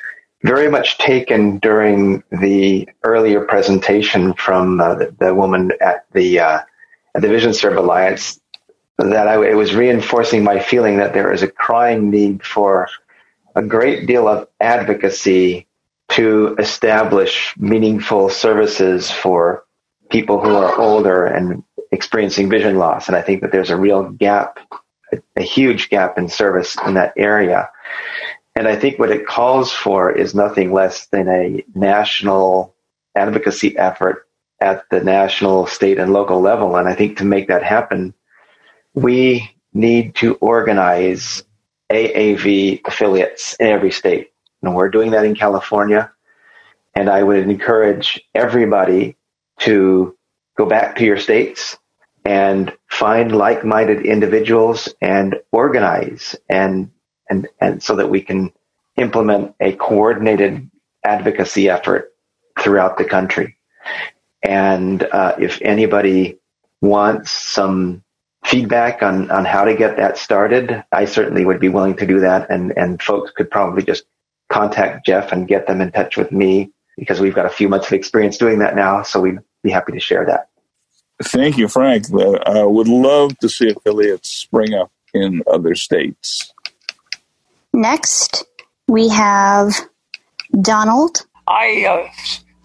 [0.43, 6.61] very much taken during the earlier presentation from uh, the, the, woman at the uh,
[7.15, 8.41] at the VisionServe Alliance
[8.99, 12.89] that I, it was reinforcing my feeling that there is a crying need for
[13.55, 15.67] a great deal of advocacy
[16.09, 19.66] to establish meaningful services for
[20.11, 23.09] people who are older and experiencing vision loss.
[23.09, 24.59] And I think that there's a real gap,
[25.13, 27.69] a, a huge gap in service in that area.
[28.55, 32.75] And I think what it calls for is nothing less than a national
[33.15, 34.27] advocacy effort
[34.61, 36.77] at the national, state, and local level.
[36.77, 38.15] And I think to make that happen,
[38.95, 41.43] we need to organize
[41.91, 44.33] AAV affiliates in every state.
[44.63, 46.11] And we're doing that in California.
[46.95, 49.16] And I would encourage everybody
[49.61, 50.17] to
[50.57, 51.77] go back to your states
[52.25, 56.91] and find like-minded individuals and organize and
[57.31, 58.53] and and so that we can
[58.97, 60.71] implement a coordinated
[61.05, 62.13] advocacy effort
[62.59, 63.57] throughout the country.
[64.43, 66.39] And uh, if anybody
[66.81, 68.03] wants some
[68.45, 72.21] feedback on, on how to get that started, I certainly would be willing to do
[72.21, 72.51] that.
[72.51, 74.05] And, and folks could probably just
[74.49, 77.87] contact Jeff and get them in touch with me because we've got a few months
[77.87, 79.03] of experience doing that now.
[79.03, 80.49] So we'd be happy to share that.
[81.23, 82.07] Thank you, Frank.
[82.47, 86.53] I would love to see affiliates spring up in other states.
[87.73, 88.45] Next,
[88.89, 89.75] we have
[90.61, 91.27] Donald.
[91.47, 92.09] I uh,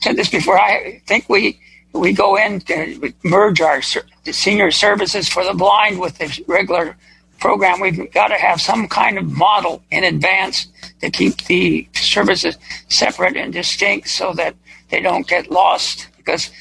[0.02, 0.60] said this before.
[0.60, 1.60] I think we
[1.94, 6.98] we go in to merge our senior services for the blind with the regular
[7.42, 7.82] program.
[7.82, 10.68] We've got to have some kind of model in advance
[11.02, 14.56] to keep the services separate and distinct so that
[14.90, 16.52] they don't get lost because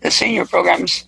[0.00, 1.04] the senior programs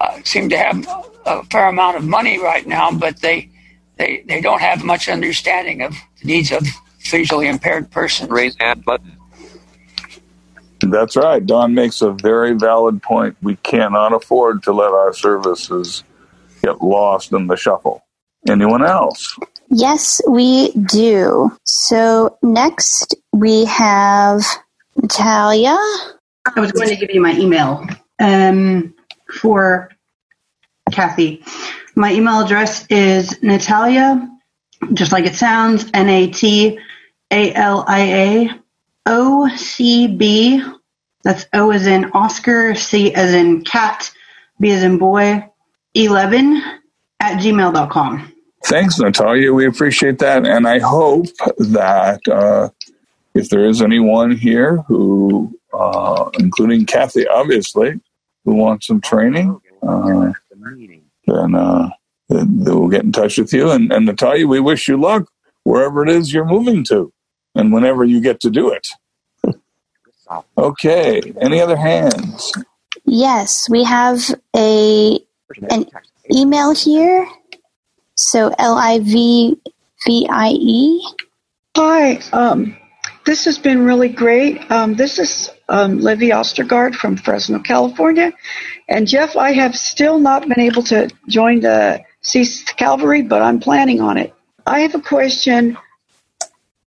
[0.00, 0.86] uh, seem to have
[1.24, 3.48] a fair amount of money right now, but they,
[3.96, 6.66] they, they don't have much understanding of the needs of
[6.98, 8.28] visually impaired persons.
[8.30, 9.16] Raise hand button.
[10.80, 11.44] That's right.
[11.44, 13.36] Don makes a very valid point.
[13.42, 16.04] We cannot afford to let our services
[16.62, 18.05] get lost in the shuffle.
[18.48, 19.36] Anyone else?
[19.68, 21.50] Yes, we do.
[21.64, 24.42] So next we have
[24.96, 25.76] Natalia.
[26.54, 27.84] I was going to give you my email
[28.20, 28.94] um,
[29.40, 29.90] for
[30.92, 31.42] Kathy.
[31.96, 34.30] My email address is Natalia,
[34.92, 36.78] just like it sounds, N A T
[37.30, 38.50] A L I A
[39.06, 40.62] O C B.
[41.24, 44.12] That's O as in Oscar, C as in cat,
[44.60, 45.50] B as in boy,
[45.94, 46.62] 11
[47.18, 48.32] at gmail.com.
[48.66, 49.52] Thanks, Natalia.
[49.52, 50.44] We appreciate that.
[50.44, 51.26] And I hope
[51.58, 52.70] that uh,
[53.32, 58.00] if there is anyone here who, uh, including Kathy, obviously,
[58.44, 60.32] who wants some training, uh,
[61.26, 61.90] then, uh,
[62.28, 63.70] then we'll get in touch with you.
[63.70, 65.28] And, and Natalia, we wish you luck
[65.62, 67.12] wherever it is you're moving to
[67.54, 68.88] and whenever you get to do it.
[70.58, 71.22] okay.
[71.40, 72.52] Any other hands?
[73.04, 74.20] Yes, we have
[74.56, 75.20] a
[75.70, 75.86] an
[76.34, 77.28] email here.
[78.16, 79.56] So L I V
[80.06, 81.06] V I E.
[81.76, 82.16] Hi.
[82.32, 82.76] Um,
[83.26, 84.70] this has been really great.
[84.70, 88.32] Um, this is um, Livy Ostergaard from Fresno, California.
[88.88, 93.60] And Jeff, I have still not been able to join the Ceased Calvary, but I'm
[93.60, 94.32] planning on it.
[94.64, 95.76] I have a question.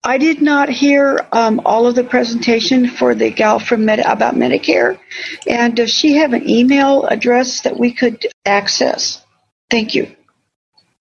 [0.04, 4.36] I did not hear um, all of the presentation for the gal from Med- about
[4.36, 5.00] Medicare.
[5.48, 9.24] And does she have an email address that we could access?
[9.72, 10.16] Thank you.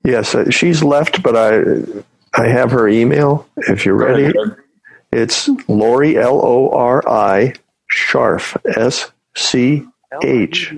[0.05, 1.63] Yes, uh, she's left, but I
[2.37, 4.33] I have her email if you're ready.
[5.13, 7.55] It's Lori L O R I
[7.91, 9.85] Scharff S C
[10.23, 10.73] H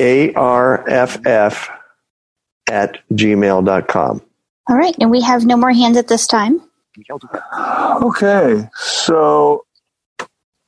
[0.00, 1.70] A R F F
[2.70, 4.22] at gmail.com.
[4.68, 6.60] All right, and we have no more hands at this time.
[8.02, 9.64] Okay, so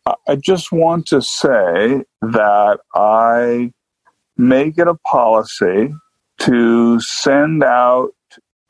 [0.07, 3.73] I- I just want to say that I
[4.37, 5.95] make it a policy
[6.39, 8.11] to send out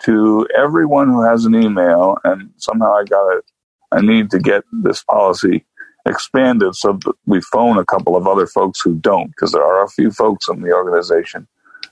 [0.03, 3.45] to everyone who has an email, and somehow I got it.
[3.93, 5.65] I need to get this policy
[6.07, 9.85] expanded so that we phone a couple of other folks who don't, because there are
[9.85, 11.47] a few folks in the organization,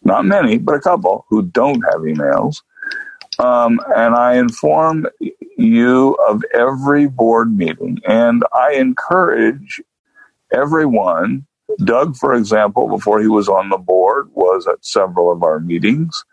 [0.04, 2.56] not many, but a couple who don't have emails.
[3.38, 5.06] Um, and I inform
[5.56, 9.80] you of every board meeting, and I encourage
[10.52, 11.46] everyone.
[11.84, 16.24] Doug, for example, before he was on the board, was at several of our meetings.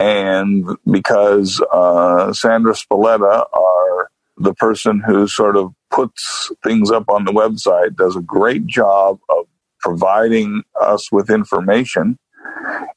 [0.00, 7.24] And because uh, Sandra Spalletta, our the person who sort of puts things up on
[7.24, 9.46] the website, does a great job of
[9.78, 12.18] providing us with information.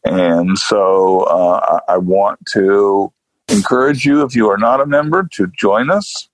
[0.03, 3.13] And so uh, I I want to
[3.49, 6.29] encourage you, if you are not a member, to join us.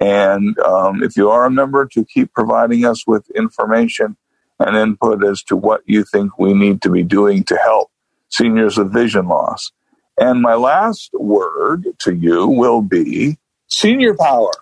[0.00, 4.16] And um, if you are a member, to keep providing us with information
[4.60, 7.90] and input as to what you think we need to be doing to help
[8.30, 9.72] seniors with vision loss.
[10.18, 14.52] And my last word to you will be senior power.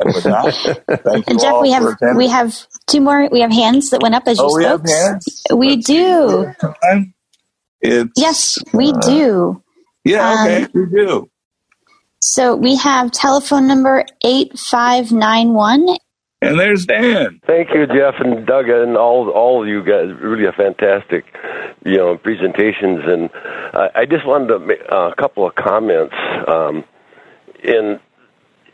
[0.00, 0.52] And with that,
[1.04, 2.18] thank you And Jeff, all we have attending.
[2.18, 3.28] we have two more.
[3.30, 4.86] We have hands that went up as you Oh, we have spoke.
[4.86, 5.44] hands?
[5.54, 6.54] We do.
[7.80, 9.62] It's, Yes, we uh, do.
[10.04, 11.30] Yeah, okay, Um, we do.
[12.20, 15.86] So we have telephone number eight five nine one.
[16.42, 17.40] And there's Dan.
[17.46, 20.10] Thank you, Jeff and Doug, and all all of you guys.
[20.20, 21.24] Really a fantastic,
[21.84, 23.00] you know, presentations.
[23.04, 23.30] And
[23.74, 26.14] I I just wanted to make a couple of comments.
[26.48, 26.84] Um,
[27.62, 28.00] in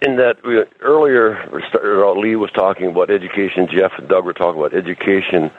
[0.02, 3.68] in that we, earlier, we started out, Lee was talking about education.
[3.70, 5.50] Jeff and Doug were talking about education,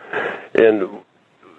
[0.53, 0.81] and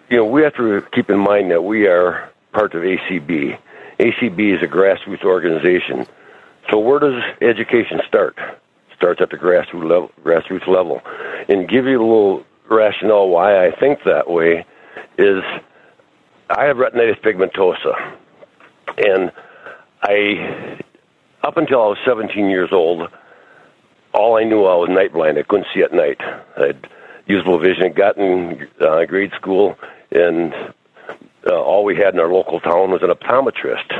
[0.08, 3.58] you know we have to keep in mind that we are part of ACB.
[3.98, 6.06] ACB is a grassroots organization.
[6.70, 8.36] So where does education start?
[8.96, 10.10] Starts at the grassroots level.
[10.22, 11.00] Grassroots level,
[11.48, 14.64] and give you a little rationale why I think that way
[15.16, 15.42] is
[16.50, 18.16] I have retinitis pigmentosa,
[18.96, 19.32] and
[20.02, 20.78] I
[21.42, 23.08] up until I was 17 years old,
[24.12, 25.38] all I knew I was night blind.
[25.38, 26.20] I couldn't see at night.
[26.20, 26.88] I had
[27.26, 27.92] usable vision.
[27.92, 29.76] Got in uh, grade school,
[30.10, 30.52] and
[31.46, 33.92] uh, all we had in our local town was an optometrist.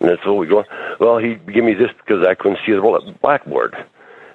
[0.00, 0.64] And that's what we go.
[1.00, 3.76] Well, he give me this because I couldn't see the blackboard.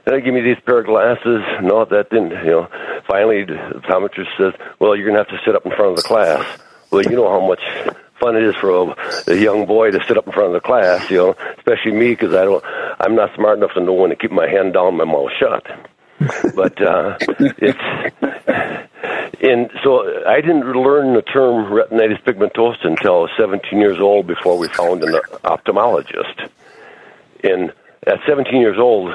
[0.05, 1.41] Then he give me these pair of glasses.
[1.61, 2.31] No, that didn't.
[2.31, 2.67] You know.
[3.07, 6.03] Finally, the optometrist says, "Well, you're gonna have to sit up in front of the
[6.03, 6.43] class."
[6.89, 7.61] Well, you know how much
[8.19, 10.65] fun it is for a, a young boy to sit up in front of the
[10.65, 11.09] class.
[11.11, 12.63] You know, especially me because I don't.
[12.99, 15.65] I'm not smart enough to know when to keep my hand down, my mouth shut.
[16.55, 17.79] But uh, it's
[19.41, 24.27] and so I didn't learn the term retinitis pigmentosa until I was 17 years old
[24.27, 25.13] before we found an
[25.43, 26.49] ophthalmologist.
[27.43, 27.71] And
[28.05, 29.13] at 17 years old,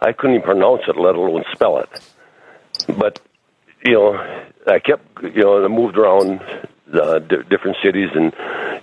[0.00, 1.88] I couldn't even pronounce it, let alone spell it.
[2.96, 3.20] But,
[3.84, 4.14] you know,
[4.66, 6.40] I kept, you know, I moved around
[6.94, 8.32] uh, di different cities and,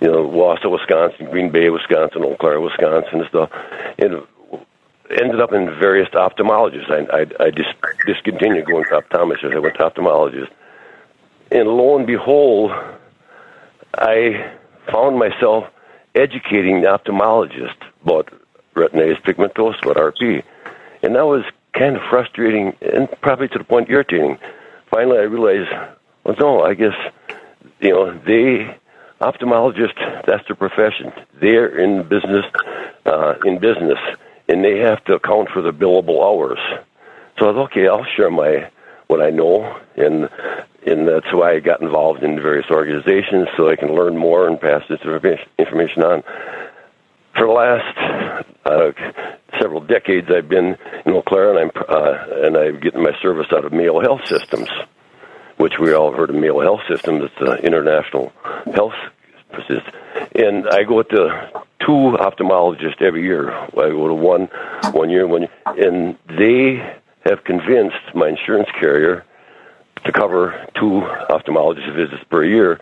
[0.00, 3.50] you know, Wausau, Wisconsin, Green Bay, Wisconsin, Eau Claire, Wisconsin and stuff.
[3.98, 4.22] And
[5.10, 6.90] ended up in various ophthalmologists.
[6.90, 7.74] I, I, I just
[8.06, 9.54] discontinued going to optometrists.
[9.54, 10.50] I went to ophthalmologists.
[11.50, 12.72] And lo and behold,
[13.94, 14.52] I
[14.90, 15.64] found myself
[16.14, 18.32] educating the ophthalmologist about
[18.74, 20.42] retinitis pigmentosa, about RP.
[21.02, 24.38] And that was kind of frustrating and probably to the point irritating.
[24.90, 25.70] Finally, I realized,
[26.24, 26.94] well, no, I guess,
[27.80, 28.76] you know, they
[29.20, 31.12] ophthalmologist, that's their profession.
[31.40, 32.44] They're in business,
[33.04, 33.98] uh, in business,
[34.48, 36.58] and they have to account for the billable hours.
[37.38, 38.70] So I thought, okay, I'll share my
[39.06, 40.28] what I know, and
[40.86, 44.60] and that's why I got involved in various organizations so I can learn more and
[44.60, 45.00] pass this
[45.58, 46.22] information on.
[47.34, 48.92] For the last uh,
[49.60, 53.48] several decades, I've been in Eau Claire, and I'm uh, and I'm getting my service
[53.52, 54.68] out of Mayo Health Systems,
[55.58, 57.24] which we all heard of Mayo Health Systems.
[57.24, 58.32] It's an international
[58.74, 58.94] health
[59.68, 59.92] system,
[60.34, 61.50] and I go to
[61.80, 63.52] two ophthalmologists every year.
[63.52, 64.48] I go to one
[64.92, 66.96] one year, one year, and they
[67.26, 69.24] have convinced my insurance carrier
[70.04, 72.80] to cover two ophthalmologist visits per year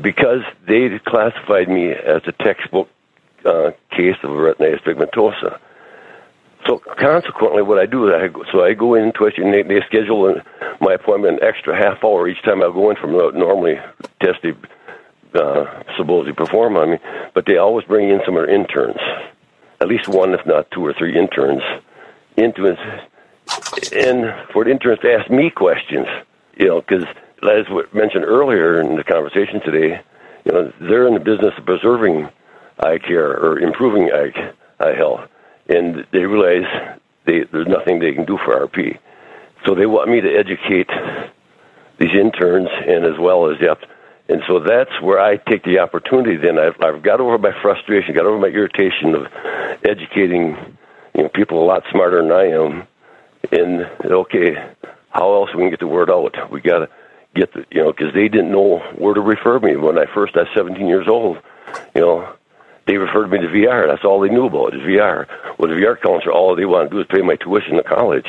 [0.00, 2.88] because they classified me as a textbook
[3.44, 5.58] uh, case of retinitis pigmentosa.
[6.66, 9.62] So consequently, what I do is I go, so I go in twice, and they,
[9.62, 10.40] they schedule
[10.80, 13.80] my appointment an extra half hour each time I go in from normally
[14.20, 14.56] tested
[15.34, 16.98] uh, supposedly perform on me,
[17.34, 18.98] but they always bring in some of their interns,
[19.80, 21.62] at least one, if not two or three interns,
[22.36, 22.66] into
[23.96, 26.06] and for the interns to ask me questions,
[26.56, 27.04] you know, because
[27.42, 30.00] as mentioned earlier in the conversation today,
[30.44, 32.28] you know, they're in the business of preserving
[32.80, 35.28] eye care or improving eye, eye health,
[35.68, 38.98] and they realize they, there's nothing they can do for RP.
[39.64, 40.90] So they want me to educate
[41.98, 43.76] these interns and as well as the
[44.28, 46.36] and so that's where I take the opportunity.
[46.36, 49.26] Then I've, I've got over my frustration, got over my irritation of
[49.84, 50.56] educating
[51.14, 52.86] you know people a lot smarter than I am.
[53.50, 54.54] And okay,
[55.12, 56.50] how else we can get the word out?
[56.50, 56.88] We got to
[57.34, 60.36] get the you know because they didn't know where to refer me when I first.
[60.36, 61.38] I was 17 years old.
[61.94, 62.34] You know,
[62.86, 63.86] they referred me to VR.
[63.86, 65.26] That's all they knew about is VR.
[65.58, 68.28] Well, the VR counselor, all they wanted to do is pay my tuition to college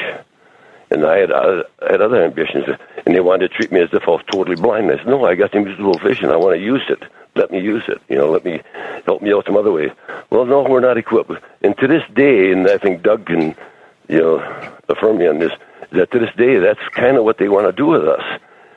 [0.93, 2.65] and I had I had other ambitions,
[3.05, 4.91] and they wanted to treat me as if I was totally blind.
[4.91, 6.29] I said, "No, I got invisible vision.
[6.29, 7.03] I want to use it.
[7.35, 7.99] Let me use it.
[8.09, 8.61] You know, let me
[9.05, 9.91] help me out some other way."
[10.29, 11.31] Well, no, we're not equipped.
[11.63, 13.55] And to this day, and I think Doug can,
[14.07, 15.51] you know, affirm me on this,
[15.93, 18.23] that to this day, that's kind of what they want to do with us.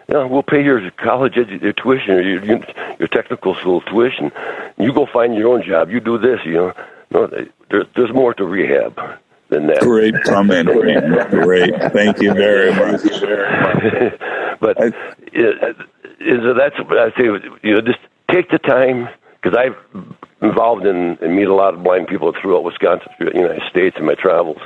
[0.09, 2.45] You know, we'll pay your college edu- your tuition or your,
[2.99, 4.31] your technical school tuition.
[4.79, 5.91] You go find your own job.
[5.91, 6.41] You do this.
[6.45, 6.73] You know,
[7.11, 8.99] no, there, there's more to rehab
[9.49, 9.81] than that.
[9.81, 10.69] Great comment.
[11.31, 11.75] Great.
[11.93, 13.03] Thank you very much.
[14.61, 15.73] but I, uh,
[16.21, 17.25] is that's what I say.
[17.63, 17.99] You know, just
[18.31, 19.09] take the time
[19.43, 20.05] because I've
[20.43, 23.97] involved in and meet a lot of blind people throughout Wisconsin, throughout the United States,
[23.99, 24.59] in my travels.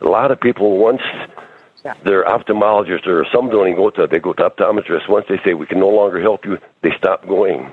[0.00, 1.02] A lot of people once
[2.04, 5.08] they're ophthalmologists or some don't even go to they go to optometrists.
[5.08, 7.70] Once they say we can no longer help you, they stop going.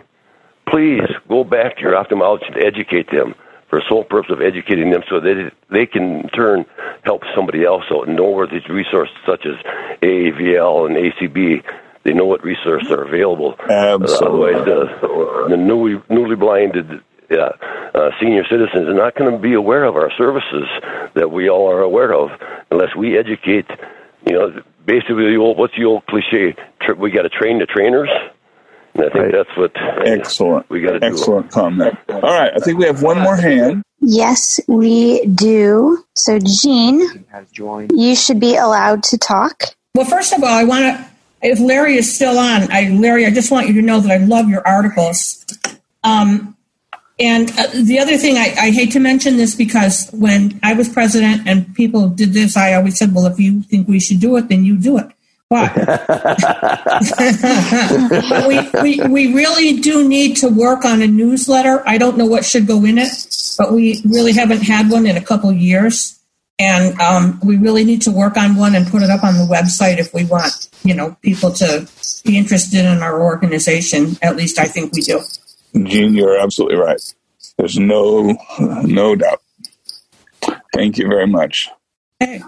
[0.69, 3.35] Please go back to your ophthalmologist and educate them
[3.69, 6.65] for the sole purpose of educating them so that they can in turn
[7.03, 9.55] help somebody else out and know where these resources such as
[10.01, 11.63] AAVL and ACB
[12.03, 13.55] they know what resources are available.
[13.69, 14.55] Absolutely.
[14.55, 14.65] Otherwise,
[15.01, 17.01] the, the newly newly blinded
[17.31, 17.51] uh,
[17.93, 20.67] uh, senior citizens are not going to be aware of our services
[21.13, 22.29] that we all are aware of
[22.71, 23.67] unless we educate.
[24.25, 26.55] You know, basically, the old, what's the old cliche?
[26.97, 28.09] We got to train the trainers.
[28.93, 29.31] And I think right.
[29.31, 29.71] that's what
[30.05, 30.69] excellent.
[30.69, 31.53] We got to excellent do.
[31.53, 31.97] comment.
[32.09, 33.83] All right, I think we have one more hand.
[34.01, 36.03] Yes, we do.
[36.15, 37.25] So, Jean,
[37.93, 39.63] you should be allowed to talk.
[39.95, 41.07] Well, first of all, I want to.
[41.43, 44.17] If Larry is still on, I Larry, I just want you to know that I
[44.17, 45.43] love your articles.
[46.03, 46.55] Um,
[47.21, 50.89] and uh, the other thing, I, I, hate to mention this because when I was
[50.89, 54.35] president and people did this, I always said, well, if you think we should do
[54.37, 55.07] it, then you do it.
[55.47, 55.75] But,
[58.29, 61.83] but we, we, we really do need to work on a newsletter.
[61.87, 63.11] I don't know what should go in it,
[63.55, 66.17] but we really haven't had one in a couple of years.
[66.57, 69.45] And um, we really need to work on one and put it up on the
[69.45, 71.87] website if we want, you know, people to
[72.23, 74.17] be interested in our organization.
[74.23, 75.21] At least I think we do.
[75.73, 77.01] Jean, you're absolutely right.
[77.57, 79.41] There's no no doubt.
[80.73, 81.69] Thank you very much.
[82.19, 82.41] Hey.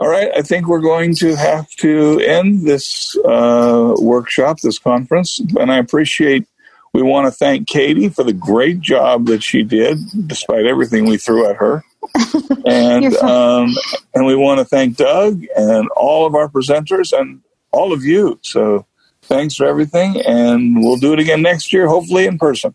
[0.00, 5.40] All right, I think we're going to have to end this uh, workshop, this conference,
[5.58, 6.46] and I appreciate.
[6.94, 11.16] We want to thank Katie for the great job that she did, despite everything we
[11.16, 11.82] threw at her,
[12.64, 13.74] and um,
[14.14, 17.40] and we want to thank Doug and all of our presenters and
[17.72, 18.38] all of you.
[18.42, 18.86] So,
[19.28, 22.74] thanks for everything, and we'll do it again next year, hopefully in person.